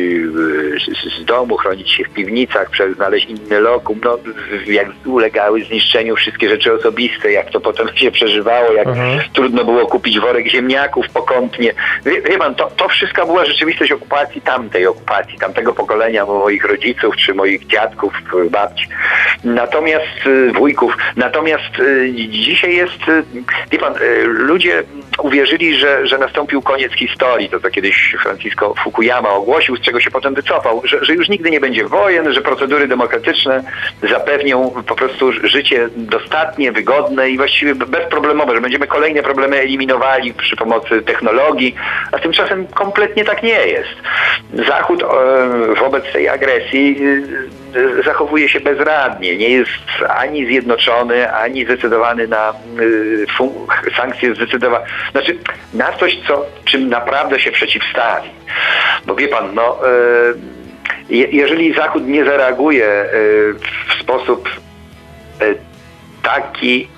e, 1.17 1.21
z 1.21 1.25
domu, 1.25 1.57
chronić 1.57 1.91
się 1.91 2.05
w 2.05 2.11
piwnicach, 2.11 2.71
znaleźć 2.95 3.27
inny 3.27 3.61
lokum, 3.61 4.01
no, 4.05 4.19
jak 4.67 4.87
ulegały 5.07 5.65
zniszczeniu 5.65 6.17
wszystkie 6.17 6.49
rzeczy 6.49 6.73
osobiste, 6.73 7.33
jak 7.33 7.51
to 7.51 7.61
potem 7.61 7.89
się 7.97 8.11
przeżywało, 8.11 8.73
jak 8.73 8.87
mhm. 8.87 9.21
trudno 9.33 9.58
było 9.65 9.87
kupić 9.87 10.21
worek 10.21 10.49
ziemniaków 10.49 11.09
pokątnie. 11.09 11.73
Wie, 12.07 12.23
wie 12.23 12.39
pan, 12.39 12.55
to, 12.55 12.71
to 12.77 12.89
wszystko 12.89 13.27
była 13.27 13.45
rzeczywistość 13.45 13.93
okupacji 13.93 14.41
tamtej 14.41 14.87
okupacji, 14.87 15.39
tamtego 15.39 15.73
pokolenia 15.73 16.27
moich 16.27 16.65
rodziców, 16.65 17.17
czy 17.17 17.35
moich 17.35 17.67
dziadków, 17.67 18.13
babci. 18.51 18.87
Natomiast 19.45 20.27
y, 20.27 20.53
wujków. 20.53 20.97
Natomiast 21.17 21.79
y, 21.79 22.13
dzisiaj 22.29 22.75
jest, 22.75 23.09
y, 23.09 23.23
wie 23.71 23.79
pan, 23.79 23.95
ludzie 24.25 24.83
uwierzyli, 25.23 25.79
że, 25.79 26.07
że 26.07 26.19
nastąpił 26.19 26.63
koniec 26.63 26.93
historii, 26.93 27.49
to 27.49 27.61
co 27.61 27.71
kiedyś 27.71 28.17
Francisco 28.23 28.75
Fukuyama 28.85 29.31
ogłosił, 29.31 29.77
z 29.77 29.81
czego 29.81 30.01
się 30.01 30.11
potem 30.11 30.35
wycofał, 30.35 30.83
że, 30.85 31.05
że 31.05 31.15
już 31.15 31.29
nigdy 31.29 31.51
nie 31.51 31.61
będzie 31.61 31.85
wojen, 31.85 32.33
że 32.33 32.43
procedury 32.43 32.89
demokratyczne 32.89 33.63
zapewnią 34.11 34.83
po 34.87 34.95
prostu 34.95 35.33
życie 35.33 35.89
dostatnie, 35.97 36.73
wygodne 36.73 37.31
i 37.31 37.37
właściwie 37.37 37.75
bezproblemowe, 37.75 38.55
że 38.55 38.61
będziemy 38.61 38.87
kolejne 38.87 39.23
problemy 39.23 39.48
eliminowali 39.57 40.35
przy 40.35 40.57
pomocy 40.57 41.03
technologii, 41.03 41.75
a 42.13 42.19
tymczasem 42.19 42.67
kompletnie 42.67 43.25
tak 43.25 43.43
nie 43.43 43.67
jest. 43.67 43.95
Zachód 44.69 45.03
e, 45.03 45.07
wobec 45.75 46.13
tej 46.13 46.29
agresji 46.29 46.97
e, 48.01 48.03
zachowuje 48.03 48.49
się 48.49 48.61
bezradnie, 48.61 49.37
nie 49.37 49.49
jest 49.49 49.71
ani 50.09 50.47
zjednoczony, 50.47 51.33
ani 51.33 51.65
zdecydowany 51.65 52.29
na 52.29 52.53
e, 53.91 53.93
sankcje 53.97 54.35
zdecydowane, 54.35 54.87
znaczy 55.13 55.39
na 55.75 55.93
coś, 55.93 56.19
co, 56.29 56.47
czym 56.65 56.89
naprawdę 56.89 57.41
się 57.41 57.51
przeciwstawi. 57.51 58.29
Bo 59.07 59.15
wie 59.15 59.29
pan, 59.29 59.55
no, 59.55 59.79
jeżeli 61.11 61.75
Zachód 61.75 62.07
nie 62.07 62.25
zareaguje 62.25 63.05
w 63.89 64.03
sposób 64.03 64.49
taki, 66.23 66.89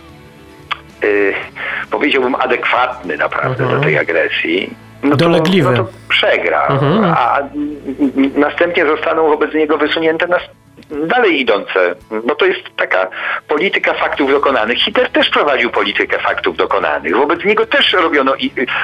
powiedziałbym, 1.90 2.34
adekwatny 2.34 3.16
naprawdę 3.16 3.64
-huh. 3.64 3.70
do 3.70 3.80
tej 3.80 3.98
agresji, 3.98 4.74
no 5.02 5.16
to, 5.16 5.28
no 5.28 5.40
to 5.76 5.86
przegra. 6.08 6.66
Mhm. 6.66 7.04
A 7.04 7.38
następnie 8.36 8.86
zostaną 8.86 9.28
wobec 9.28 9.54
niego 9.54 9.78
wysunięte 9.78 10.26
nas 10.26 10.42
dalej 10.90 11.40
idące. 11.40 11.94
No 12.10 12.34
to 12.34 12.46
jest 12.46 12.60
taka 12.76 13.08
polityka 13.48 13.94
faktów 13.94 14.30
dokonanych. 14.30 14.78
Hitler 14.78 15.10
też 15.10 15.30
prowadził 15.30 15.70
politykę 15.70 16.18
faktów 16.18 16.56
dokonanych. 16.56 17.16
Wobec 17.16 17.44
niego 17.44 17.66
też 17.66 17.92
robiono 17.92 18.34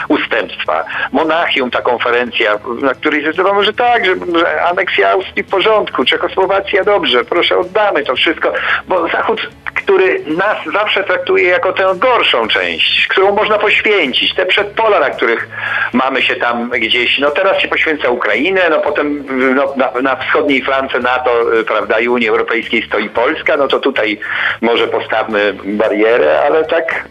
ustępstwa. 0.08 0.84
Monachium, 1.12 1.70
ta 1.70 1.82
konferencja, 1.82 2.58
na 2.82 2.94
której 2.94 3.22
zdecydowano, 3.22 3.62
że 3.62 3.72
tak, 3.72 4.04
że, 4.06 4.14
że 4.38 4.62
aneksja 4.62 5.10
Austrii 5.10 5.42
w 5.44 5.50
porządku, 5.50 6.04
Czechosłowacja 6.04 6.84
dobrze, 6.84 7.24
proszę 7.24 7.58
oddamy 7.58 8.04
to 8.04 8.16
wszystko, 8.16 8.52
bo 8.88 9.08
Zachód 9.08 9.48
który 9.86 10.24
nas 10.26 10.58
zawsze 10.72 11.04
traktuje 11.04 11.48
jako 11.48 11.72
tę 11.72 11.94
gorszą 11.96 12.48
część, 12.48 13.06
którą 13.06 13.34
można 13.34 13.58
poświęcić, 13.58 14.34
te 14.34 14.46
przedpola, 14.46 15.00
na 15.00 15.10
których 15.10 15.48
mamy 15.92 16.22
się 16.22 16.36
tam 16.36 16.70
gdzieś, 16.70 17.18
no 17.18 17.30
teraz 17.30 17.58
się 17.62 17.68
poświęca 17.68 18.10
Ukrainę, 18.10 18.60
no 18.70 18.78
potem 18.78 19.24
no, 19.54 19.74
na, 19.76 20.00
na 20.02 20.16
wschodniej 20.16 20.62
flance 20.62 20.98
NATO, 20.98 21.58
y, 21.58 21.64
prawda, 21.86 22.00
i 22.00 22.08
Unii 22.08 22.28
Europejskiej 22.28 22.82
stoi 22.82 23.08
Polska, 23.10 23.56
no 23.56 23.68
to 23.68 23.80
tutaj 23.80 24.18
może 24.60 24.88
postawmy 24.88 25.54
barierę, 25.64 26.40
ale 26.40 26.64
tak, 26.64 27.08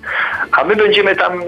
a 0.52 0.64
my 0.64 0.76
będziemy 0.76 1.16
tam 1.16 1.42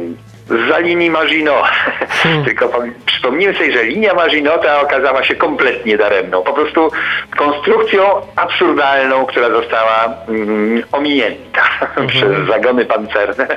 za 0.69 0.79
linii 0.79 1.09
Maginot. 1.09 1.65
Hmm. 2.09 2.43
Tylko 2.45 2.83
przypomnijmy 3.05 3.53
sobie, 3.53 3.73
że 3.73 3.83
linia 3.83 4.13
Maginota 4.13 4.81
okazała 4.81 5.23
się 5.23 5.35
kompletnie 5.35 5.97
daremną. 5.97 6.43
Po 6.43 6.53
prostu 6.53 6.91
konstrukcją 7.37 8.03
absurdalną, 8.35 9.25
która 9.25 9.49
została 9.49 10.13
mm, 10.27 10.83
ominięta 10.91 11.61
hmm. 11.95 12.07
przez 12.07 12.47
zagony 12.47 12.85
pancerne 12.85 13.47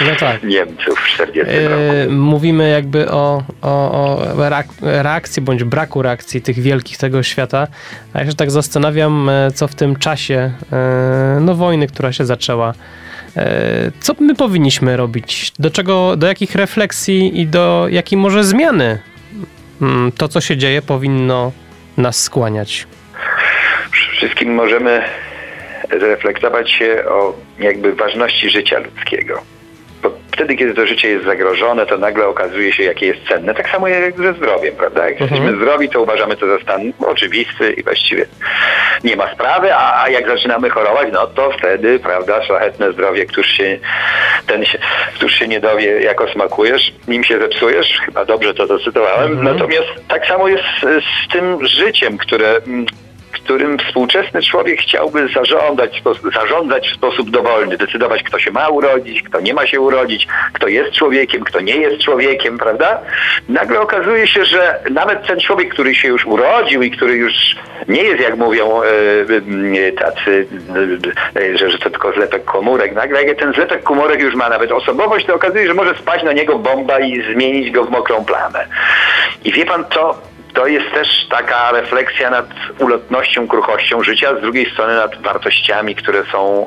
no 0.00 0.16
tak. 0.20 0.42
Niemców 0.42 1.00
w 1.00 1.08
40 1.08 1.54
e, 1.54 1.68
roku. 1.68 2.12
Mówimy 2.12 2.70
jakby 2.70 3.10
o, 3.10 3.42
o, 3.62 3.92
o 3.92 4.18
reakcji 4.80 5.42
bądź 5.42 5.64
braku 5.64 6.02
reakcji 6.02 6.42
tych 6.42 6.58
wielkich 6.58 6.98
tego 6.98 7.22
świata. 7.22 7.66
A 8.14 8.18
ja 8.18 8.26
się 8.26 8.34
tak 8.34 8.50
zastanawiam, 8.50 9.28
e, 9.28 9.50
co 9.50 9.68
w 9.68 9.74
tym 9.74 9.96
czasie 9.96 10.50
e, 10.72 11.38
no, 11.40 11.54
wojny, 11.54 11.86
która 11.86 12.12
się 12.12 12.24
zaczęła, 12.24 12.74
co 14.00 14.14
my 14.20 14.34
powinniśmy 14.34 14.96
robić? 14.96 15.52
Do 15.58 15.70
czego, 15.70 16.16
do 16.16 16.26
jakich 16.26 16.54
refleksji 16.54 17.40
i 17.40 17.46
do 17.46 17.86
jakiej 17.90 18.18
może 18.18 18.44
zmiany 18.44 18.98
mm, 19.82 20.12
to, 20.12 20.28
co 20.28 20.40
się 20.40 20.56
dzieje, 20.56 20.82
powinno 20.82 21.52
nas 21.96 22.22
skłaniać? 22.22 22.86
Przede 23.92 24.16
wszystkim 24.16 24.54
możemy 24.54 25.02
zreflektować 26.00 26.70
się 26.70 27.04
o 27.08 27.34
jakby 27.58 27.94
ważności 27.94 28.50
życia 28.50 28.78
ludzkiego 28.78 29.42
wtedy, 30.32 30.56
kiedy 30.56 30.74
to 30.74 30.86
życie 30.86 31.08
jest 31.08 31.24
zagrożone, 31.24 31.86
to 31.86 31.98
nagle 31.98 32.26
okazuje 32.26 32.72
się, 32.72 32.82
jakie 32.82 33.06
jest 33.06 33.20
cenne. 33.28 33.54
Tak 33.54 33.70
samo 33.70 33.88
jak 33.88 34.16
ze 34.16 34.32
zdrowiem, 34.32 34.76
prawda? 34.76 35.08
Jak 35.08 35.20
mhm. 35.20 35.30
jesteśmy 35.30 35.56
zdrowi, 35.56 35.88
to 35.88 36.02
uważamy 36.02 36.36
to 36.36 36.46
za 36.46 36.62
stan 36.62 36.92
oczywisty 37.06 37.72
i 37.72 37.82
właściwie 37.82 38.26
nie 39.04 39.16
ma 39.16 39.32
sprawy, 39.34 39.74
a, 39.74 40.08
jak 40.08 40.26
zaczynamy 40.26 40.70
chorować, 40.70 41.08
no 41.12 41.26
to 41.26 41.50
wtedy, 41.58 41.98
prawda, 41.98 42.42
szlachetne 42.42 42.92
zdrowie, 42.92 43.26
któż 43.26 43.46
się, 43.46 43.78
ten 44.46 44.64
się, 44.64 44.78
któż 45.14 45.32
się 45.34 45.48
nie 45.48 45.60
dowie, 45.60 46.00
jako 46.00 46.28
smakujesz, 46.28 46.92
nim 47.08 47.24
się 47.24 47.38
zepsujesz, 47.38 48.00
chyba 48.04 48.24
dobrze 48.24 48.54
to 48.54 48.66
docytowałem. 48.66 49.32
Mhm. 49.32 49.56
Natomiast 49.56 49.88
tak 50.08 50.26
samo 50.26 50.48
jest 50.48 50.64
z, 50.82 51.04
z 51.04 51.32
tym 51.32 51.66
życiem, 51.66 52.18
które 52.18 52.56
mm, 52.66 52.86
którym 53.30 53.78
współczesny 53.78 54.42
człowiek 54.42 54.80
chciałby 54.80 55.28
zarządzać, 55.28 56.02
zarządzać 56.34 56.90
w 56.90 56.94
sposób 56.94 57.30
dowolny, 57.30 57.76
decydować, 57.76 58.22
kto 58.22 58.38
się 58.38 58.50
ma 58.50 58.68
urodzić, 58.68 59.22
kto 59.22 59.40
nie 59.40 59.54
ma 59.54 59.66
się 59.66 59.80
urodzić, 59.80 60.26
kto 60.52 60.68
jest 60.68 60.92
człowiekiem, 60.92 61.44
kto 61.44 61.60
nie 61.60 61.76
jest 61.76 62.02
człowiekiem, 62.02 62.58
prawda? 62.58 63.00
Nagle 63.48 63.80
okazuje 63.80 64.26
się, 64.26 64.44
że 64.44 64.80
nawet 64.90 65.26
ten 65.26 65.40
człowiek, 65.40 65.68
który 65.72 65.94
się 65.94 66.08
już 66.08 66.26
urodził 66.26 66.82
i 66.82 66.90
który 66.90 67.14
już 67.14 67.32
nie 67.88 68.02
jest, 68.02 68.20
jak 68.20 68.36
mówią 68.36 68.82
e, 68.82 68.86
e, 69.88 69.92
tacy, 69.92 70.46
e, 71.36 71.58
że, 71.58 71.70
że 71.70 71.78
to 71.78 71.90
tylko 71.90 72.12
zlepek 72.12 72.44
komórek, 72.44 72.94
nagle 72.94 73.24
jak 73.24 73.38
ten 73.38 73.52
zlepek 73.52 73.82
komórek 73.82 74.20
już 74.20 74.34
ma 74.34 74.48
nawet 74.48 74.72
osobowość, 74.72 75.26
to 75.26 75.34
okazuje 75.34 75.62
się, 75.62 75.68
że 75.68 75.74
może 75.74 75.94
spaść 75.94 76.24
na 76.24 76.32
niego 76.32 76.58
bomba 76.58 77.00
i 77.00 77.22
zmienić 77.32 77.70
go 77.70 77.84
w 77.84 77.90
mokrą 77.90 78.24
plamę. 78.24 78.66
I 79.44 79.52
wie 79.52 79.66
pan, 79.66 79.84
to 79.84 80.30
to 80.54 80.66
jest 80.66 80.92
też 80.94 81.08
taka 81.30 81.72
refleksja 81.72 82.30
nad 82.30 82.46
ulotnością, 82.78 83.48
kruchością 83.48 84.02
życia, 84.02 84.36
z 84.38 84.40
drugiej 84.40 84.70
strony 84.70 84.94
nad 84.94 85.22
wartościami, 85.22 85.94
które 85.94 86.24
są 86.32 86.66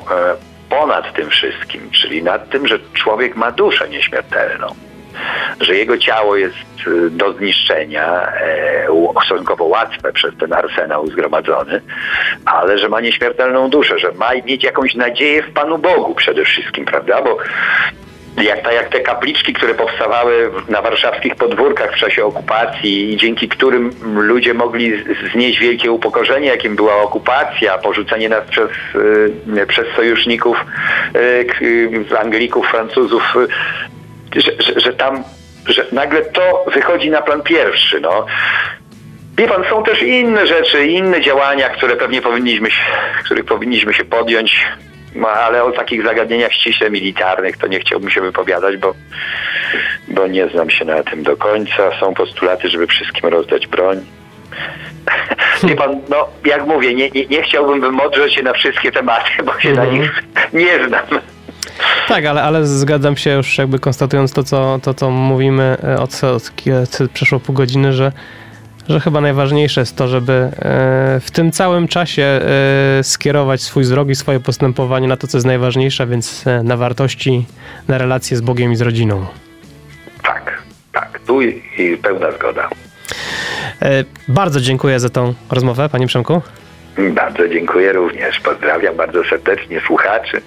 ponad 0.70 1.12
tym 1.14 1.30
wszystkim, 1.30 1.90
czyli 1.90 2.22
nad 2.22 2.50
tym, 2.50 2.66
że 2.66 2.78
człowiek 2.92 3.36
ma 3.36 3.50
duszę 3.50 3.88
nieśmiertelną, 3.88 4.66
że 5.60 5.74
jego 5.76 5.98
ciało 5.98 6.36
jest 6.36 6.56
e, 6.86 7.10
do 7.10 7.32
zniszczenia, 7.32 8.32
e, 8.32 8.64
stosunkowo 9.34 9.64
łatwe 9.64 10.12
przez 10.12 10.36
ten 10.36 10.52
arsenał 10.52 11.06
zgromadzony, 11.06 11.80
ale 12.44 12.78
że 12.78 12.88
ma 12.88 13.00
nieśmiertelną 13.00 13.70
duszę, 13.70 13.98
że 13.98 14.12
ma 14.12 14.30
mieć 14.46 14.64
jakąś 14.64 14.94
nadzieję 14.94 15.42
w 15.42 15.52
Panu 15.52 15.78
Bogu 15.78 16.14
przede 16.14 16.44
wszystkim, 16.44 16.84
prawda? 16.84 17.22
Bo 17.22 17.38
jak, 18.42 18.62
ta, 18.62 18.72
jak 18.72 18.88
te 18.88 19.00
kapliczki, 19.00 19.52
które 19.52 19.74
powstawały 19.74 20.50
na 20.68 20.82
warszawskich 20.82 21.36
podwórkach 21.36 21.92
w 21.92 21.98
czasie 21.98 22.24
okupacji 22.24 23.12
i 23.12 23.16
dzięki 23.16 23.48
którym 23.48 23.90
ludzie 24.16 24.54
mogli 24.54 24.92
znieść 25.32 25.58
wielkie 25.58 25.92
upokorzenie, 25.92 26.48
jakim 26.48 26.76
była 26.76 26.96
okupacja, 26.96 27.78
porzucenie 27.78 28.28
nas 28.28 28.44
przez, 28.50 28.70
y, 29.56 29.66
przez 29.66 29.86
sojuszników 29.96 30.64
y, 31.62 32.18
Anglików, 32.20 32.66
Francuzów, 32.66 33.36
y, 34.36 34.40
że, 34.40 34.62
że, 34.62 34.80
że 34.80 34.92
tam 34.92 35.24
że 35.66 35.86
nagle 35.92 36.22
to 36.22 36.64
wychodzi 36.74 37.10
na 37.10 37.22
plan 37.22 37.42
pierwszy. 37.42 38.00
No. 38.00 38.26
Wie 39.36 39.48
pan, 39.48 39.64
są 39.70 39.82
też 39.82 40.02
inne 40.02 40.46
rzeczy, 40.46 40.86
inne 40.86 41.20
działania, 41.20 41.68
które 41.68 41.96
pewnie 41.96 42.22
powinniśmy, 42.22 42.68
których 43.24 43.44
powinniśmy 43.44 43.94
się 43.94 44.04
podjąć 44.04 44.66
no, 45.14 45.28
ale 45.28 45.64
o 45.64 45.72
takich 45.72 46.04
zagadnieniach 46.04 46.52
ściśle 46.52 46.90
militarnych 46.90 47.56
to 47.56 47.66
nie 47.66 47.80
chciałbym 47.80 48.10
się 48.10 48.20
wypowiadać, 48.20 48.76
bo, 48.76 48.94
bo 50.08 50.26
nie 50.26 50.48
znam 50.48 50.70
się 50.70 50.84
na 50.84 51.02
tym 51.02 51.22
do 51.22 51.36
końca. 51.36 52.00
Są 52.00 52.14
postulaty, 52.14 52.68
żeby 52.68 52.86
wszystkim 52.86 53.28
rozdać 53.28 53.66
broń. 53.66 54.00
Wie 55.68 55.76
pan, 55.76 56.00
no 56.08 56.28
jak 56.44 56.66
mówię, 56.66 56.94
nie, 56.94 57.10
nie, 57.10 57.26
nie 57.26 57.42
chciałbym 57.42 57.80
wymodrzeć 57.80 58.34
się 58.34 58.42
na 58.42 58.52
wszystkie 58.52 58.92
tematy, 58.92 59.30
bo 59.44 59.60
się 59.60 59.72
na 59.72 59.82
mhm. 59.82 60.00
nich 60.00 60.22
nie 60.52 60.88
znam. 60.88 61.20
Tak, 62.08 62.24
ale, 62.24 62.42
ale 62.42 62.66
zgadzam 62.66 63.16
się 63.16 63.30
już 63.30 63.58
jakby 63.58 63.78
konstatując 63.78 64.32
to, 64.32 64.44
co, 64.44 64.78
to, 64.82 64.94
co 64.94 65.10
mówimy 65.10 65.76
e, 65.84 66.00
od, 66.00 66.24
od, 66.24 66.52
od 67.02 67.10
przeszło 67.12 67.40
pół 67.40 67.54
godziny, 67.54 67.92
że 67.92 68.12
że 68.88 69.00
chyba 69.00 69.20
najważniejsze 69.20 69.80
jest 69.80 69.96
to, 69.96 70.08
żeby 70.08 70.32
e, 70.32 70.50
w 71.20 71.30
tym 71.30 71.52
całym 71.52 71.88
czasie 71.88 72.22
e, 72.22 72.40
skierować 73.02 73.62
swój 73.62 73.82
wzrok 73.82 74.08
i 74.08 74.14
swoje 74.14 74.40
postępowanie 74.40 75.08
na 75.08 75.16
to, 75.16 75.26
co 75.26 75.38
jest 75.38 75.46
najważniejsze, 75.46 76.06
więc 76.06 76.46
e, 76.46 76.62
na 76.62 76.76
wartości, 76.76 77.46
na 77.88 77.98
relacje 77.98 78.36
z 78.36 78.40
Bogiem 78.40 78.72
i 78.72 78.76
z 78.76 78.80
rodziną. 78.80 79.26
Tak, 80.22 80.62
tak, 80.92 81.20
tu 81.26 81.42
i 81.42 81.62
pełna 82.02 82.32
zgoda. 82.32 82.68
Bardzo 84.28 84.60
dziękuję 84.60 85.00
za 85.00 85.08
tą 85.08 85.34
rozmowę, 85.50 85.88
panie 85.88 86.06
Przemku. 86.06 86.42
Bardzo 86.98 87.48
dziękuję 87.48 87.92
również. 87.92 88.40
Pozdrawiam 88.40 88.96
bardzo 88.96 89.24
serdecznie 89.24 89.80
słuchaczy, 89.86 90.42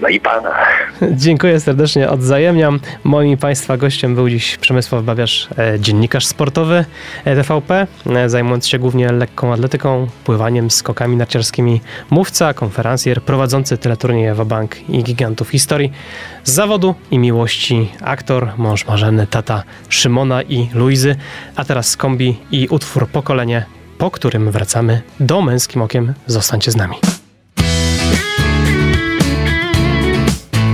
no 0.00 0.08
i 0.08 0.20
pana. 0.20 0.54
Dziękuję 1.24 1.60
serdecznie, 1.60 2.10
odzajemniam. 2.10 2.80
Moim 3.04 3.38
Państwa 3.38 3.76
gościem 3.76 4.14
był 4.14 4.28
dziś 4.28 4.56
Przemysław 4.56 5.04
Babiarz, 5.04 5.48
e, 5.58 5.80
dziennikarz 5.80 6.26
sportowy 6.26 6.84
e, 7.24 7.36
TVP, 7.36 7.86
e, 8.16 8.28
zajmujący 8.28 8.68
się 8.68 8.78
głównie 8.78 9.12
lekką 9.12 9.52
atletyką, 9.52 10.06
pływaniem, 10.24 10.70
skokami 10.70 11.16
narciarskimi, 11.16 11.80
mówca, 12.10 12.54
konferencjer, 12.54 13.22
prowadzący 13.22 13.78
teleturnieje 13.78 14.34
Bank 14.34 14.90
i 14.90 15.04
Gigantów 15.04 15.48
Historii. 15.48 15.92
Z 16.44 16.52
zawodu 16.52 16.94
i 17.10 17.18
miłości 17.18 17.92
aktor, 18.04 18.48
mąż 18.56 18.86
Marzeny, 18.86 19.26
tata 19.26 19.62
Szymona 19.88 20.42
i 20.42 20.68
Luizy, 20.74 21.16
a 21.56 21.64
teraz 21.64 21.96
kombi 21.96 22.36
i 22.50 22.68
utwór 22.70 23.08
Pokolenie 23.08 23.75
po 23.98 24.10
którym 24.10 24.50
wracamy 24.50 25.02
do 25.20 25.42
Męskim 25.42 25.82
Okiem. 25.82 26.14
Zostańcie 26.26 26.70
z 26.70 26.76
nami. 26.76 26.96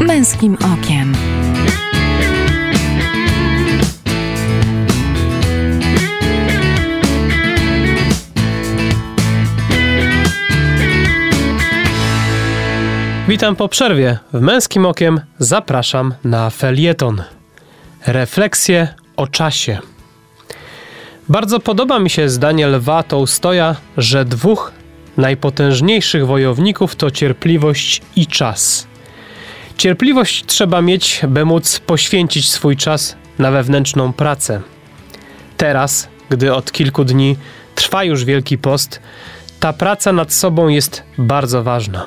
Męskim 0.00 0.54
Okiem. 0.54 1.12
Witam 13.28 13.56
po 13.56 13.68
przerwie. 13.68 14.18
W 14.32 14.40
Męskim 14.40 14.86
Okiem 14.86 15.20
zapraszam 15.38 16.14
na 16.24 16.50
felieton. 16.50 17.22
Refleksje 18.06 18.88
o 19.16 19.26
czasie. 19.26 19.78
Bardzo 21.28 21.60
podoba 21.60 21.98
mi 21.98 22.10
się 22.10 22.28
zdanie 22.28 22.66
Lwa 22.66 23.02
Tołstoja, 23.02 23.76
że 23.96 24.24
dwóch 24.24 24.72
najpotężniejszych 25.16 26.26
wojowników 26.26 26.96
to 26.96 27.10
cierpliwość 27.10 28.02
i 28.16 28.26
czas. 28.26 28.86
Cierpliwość 29.76 30.44
trzeba 30.46 30.82
mieć, 30.82 31.20
by 31.28 31.44
móc 31.44 31.80
poświęcić 31.80 32.50
swój 32.50 32.76
czas 32.76 33.16
na 33.38 33.50
wewnętrzną 33.50 34.12
pracę. 34.12 34.60
Teraz, 35.56 36.08
gdy 36.28 36.54
od 36.54 36.72
kilku 36.72 37.04
dni 37.04 37.36
trwa 37.74 38.04
już 38.04 38.24
Wielki 38.24 38.58
Post, 38.58 39.00
ta 39.60 39.72
praca 39.72 40.12
nad 40.12 40.32
sobą 40.32 40.68
jest 40.68 41.02
bardzo 41.18 41.62
ważna. 41.62 42.06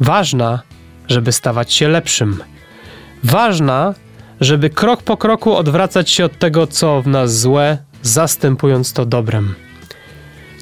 Ważna, 0.00 0.62
żeby 1.08 1.32
stawać 1.32 1.72
się 1.72 1.88
lepszym. 1.88 2.42
Ważna, 3.24 3.94
żeby 4.40 4.70
krok 4.70 5.02
po 5.02 5.16
kroku 5.16 5.56
odwracać 5.56 6.10
się 6.10 6.24
od 6.24 6.38
tego, 6.38 6.66
co 6.66 7.02
w 7.02 7.06
nas 7.06 7.40
złe, 7.40 7.78
zastępując 8.02 8.92
to 8.92 9.06
dobrem. 9.06 9.54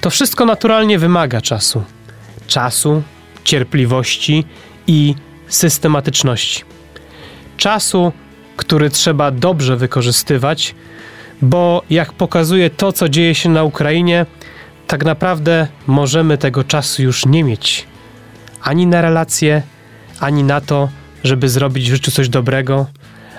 To 0.00 0.10
wszystko 0.10 0.44
naturalnie 0.44 0.98
wymaga 0.98 1.40
czasu. 1.40 1.82
Czasu, 2.46 3.02
cierpliwości 3.44 4.44
i 4.86 5.14
systematyczności. 5.48 6.64
Czasu, 7.56 8.12
który 8.56 8.90
trzeba 8.90 9.30
dobrze 9.30 9.76
wykorzystywać, 9.76 10.74
bo 11.42 11.82
jak 11.90 12.12
pokazuje 12.12 12.70
to, 12.70 12.92
co 12.92 13.08
dzieje 13.08 13.34
się 13.34 13.48
na 13.48 13.64
Ukrainie, 13.64 14.26
tak 14.86 15.04
naprawdę 15.04 15.68
możemy 15.86 16.38
tego 16.38 16.64
czasu 16.64 17.02
już 17.02 17.26
nie 17.26 17.44
mieć. 17.44 17.86
Ani 18.62 18.86
na 18.86 19.02
relacje, 19.02 19.62
ani 20.20 20.44
na 20.44 20.60
to, 20.60 20.88
żeby 21.24 21.48
zrobić 21.48 21.90
w 21.90 21.94
życiu 21.94 22.10
coś 22.10 22.28
dobrego, 22.28 22.86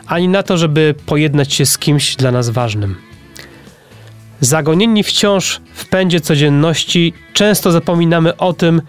ani 0.08 0.28
na 0.28 0.44
to, 0.44 0.58
żeby 0.58 0.96
pojednać 1.06 1.54
się 1.54 1.66
z 1.66 1.78
kimś 1.78 2.16
dla 2.16 2.32
nas 2.32 2.50
ważnym. 2.50 3.07
Zagonieni 4.42 5.04
wciąż 5.04 5.62
w 5.74 5.86
pędzie 5.86 6.22
codzienności, 6.22 7.14
często 7.34 7.72
zapominamy 7.72 8.38
o 8.38 8.54
tym, 8.54 8.82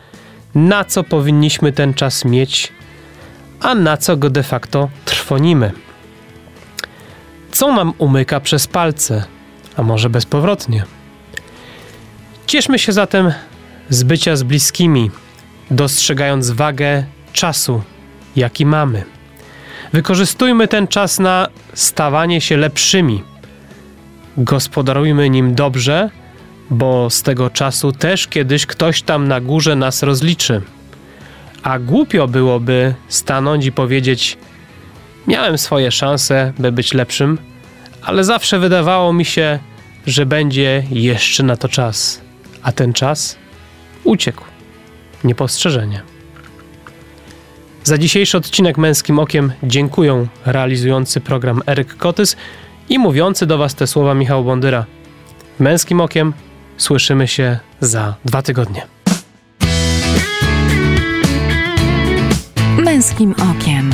na 0.54 0.84
co 0.84 1.04
powinniśmy 1.04 1.72
ten 1.72 1.94
czas 1.94 2.24
mieć, 2.24 2.72
a 3.60 3.74
na 3.74 3.96
co 3.96 4.16
go 4.16 4.30
de 4.30 4.42
facto 4.42 4.88
trwonimy. 5.04 5.72
Co 7.52 7.72
nam 7.72 7.92
umyka 7.98 8.40
przez 8.40 8.66
palce, 8.66 9.24
a 9.76 9.82
może 9.82 10.10
bezpowrotnie? 10.10 10.84
Cieszmy 12.46 12.78
się 12.78 12.92
zatem 12.92 13.32
z 13.90 14.02
bycia 14.02 14.36
z 14.36 14.42
bliskimi, 14.42 15.10
dostrzegając 15.70 16.50
wagę 16.50 17.04
czasu, 17.32 17.82
jaki 18.36 18.66
mamy. 18.66 19.04
Wykorzystujmy 19.92 20.68
ten 20.68 20.88
czas 20.88 21.18
na 21.18 21.48
stawanie 21.74 22.40
się 22.40 22.56
lepszymi. 22.56 23.22
Gospodarujmy 24.38 25.30
nim 25.30 25.54
dobrze, 25.54 26.10
bo 26.70 27.10
z 27.10 27.22
tego 27.22 27.50
czasu 27.50 27.92
też 27.92 28.26
kiedyś 28.28 28.66
ktoś 28.66 29.02
tam 29.02 29.28
na 29.28 29.40
górze 29.40 29.76
nas 29.76 30.02
rozliczy. 30.02 30.62
A 31.62 31.78
głupio 31.78 32.28
byłoby 32.28 32.94
stanąć 33.08 33.66
i 33.66 33.72
powiedzieć: 33.72 34.38
Miałem 35.26 35.58
swoje 35.58 35.90
szanse, 35.90 36.52
by 36.58 36.72
być 36.72 36.94
lepszym, 36.94 37.38
ale 38.02 38.24
zawsze 38.24 38.58
wydawało 38.58 39.12
mi 39.12 39.24
się, 39.24 39.58
że 40.06 40.26
będzie 40.26 40.84
jeszcze 40.90 41.42
na 41.42 41.56
to 41.56 41.68
czas. 41.68 42.20
A 42.62 42.72
ten 42.72 42.92
czas 42.92 43.36
uciekł. 44.04 44.44
Niepostrzeżenie. 45.24 46.02
Za 47.84 47.98
dzisiejszy 47.98 48.36
odcinek 48.36 48.78
Męskim 48.78 49.18
Okiem 49.18 49.52
dziękuję 49.62 50.26
realizujący 50.46 51.20
program 51.20 51.62
Eryk 51.66 51.96
Kotys 51.96 52.36
i 52.88 52.98
mówiący 52.98 53.46
do 53.46 53.58
Was 53.58 53.74
te 53.74 53.86
słowa 53.86 54.14
Michał 54.14 54.44
Bondyra. 54.44 54.84
Męskim 55.58 56.00
Okiem 56.00 56.32
słyszymy 56.76 57.28
się 57.28 57.58
za 57.80 58.14
dwa 58.24 58.42
tygodnie. 58.42 58.86
Męskim 62.78 63.34
okiem. 63.50 63.90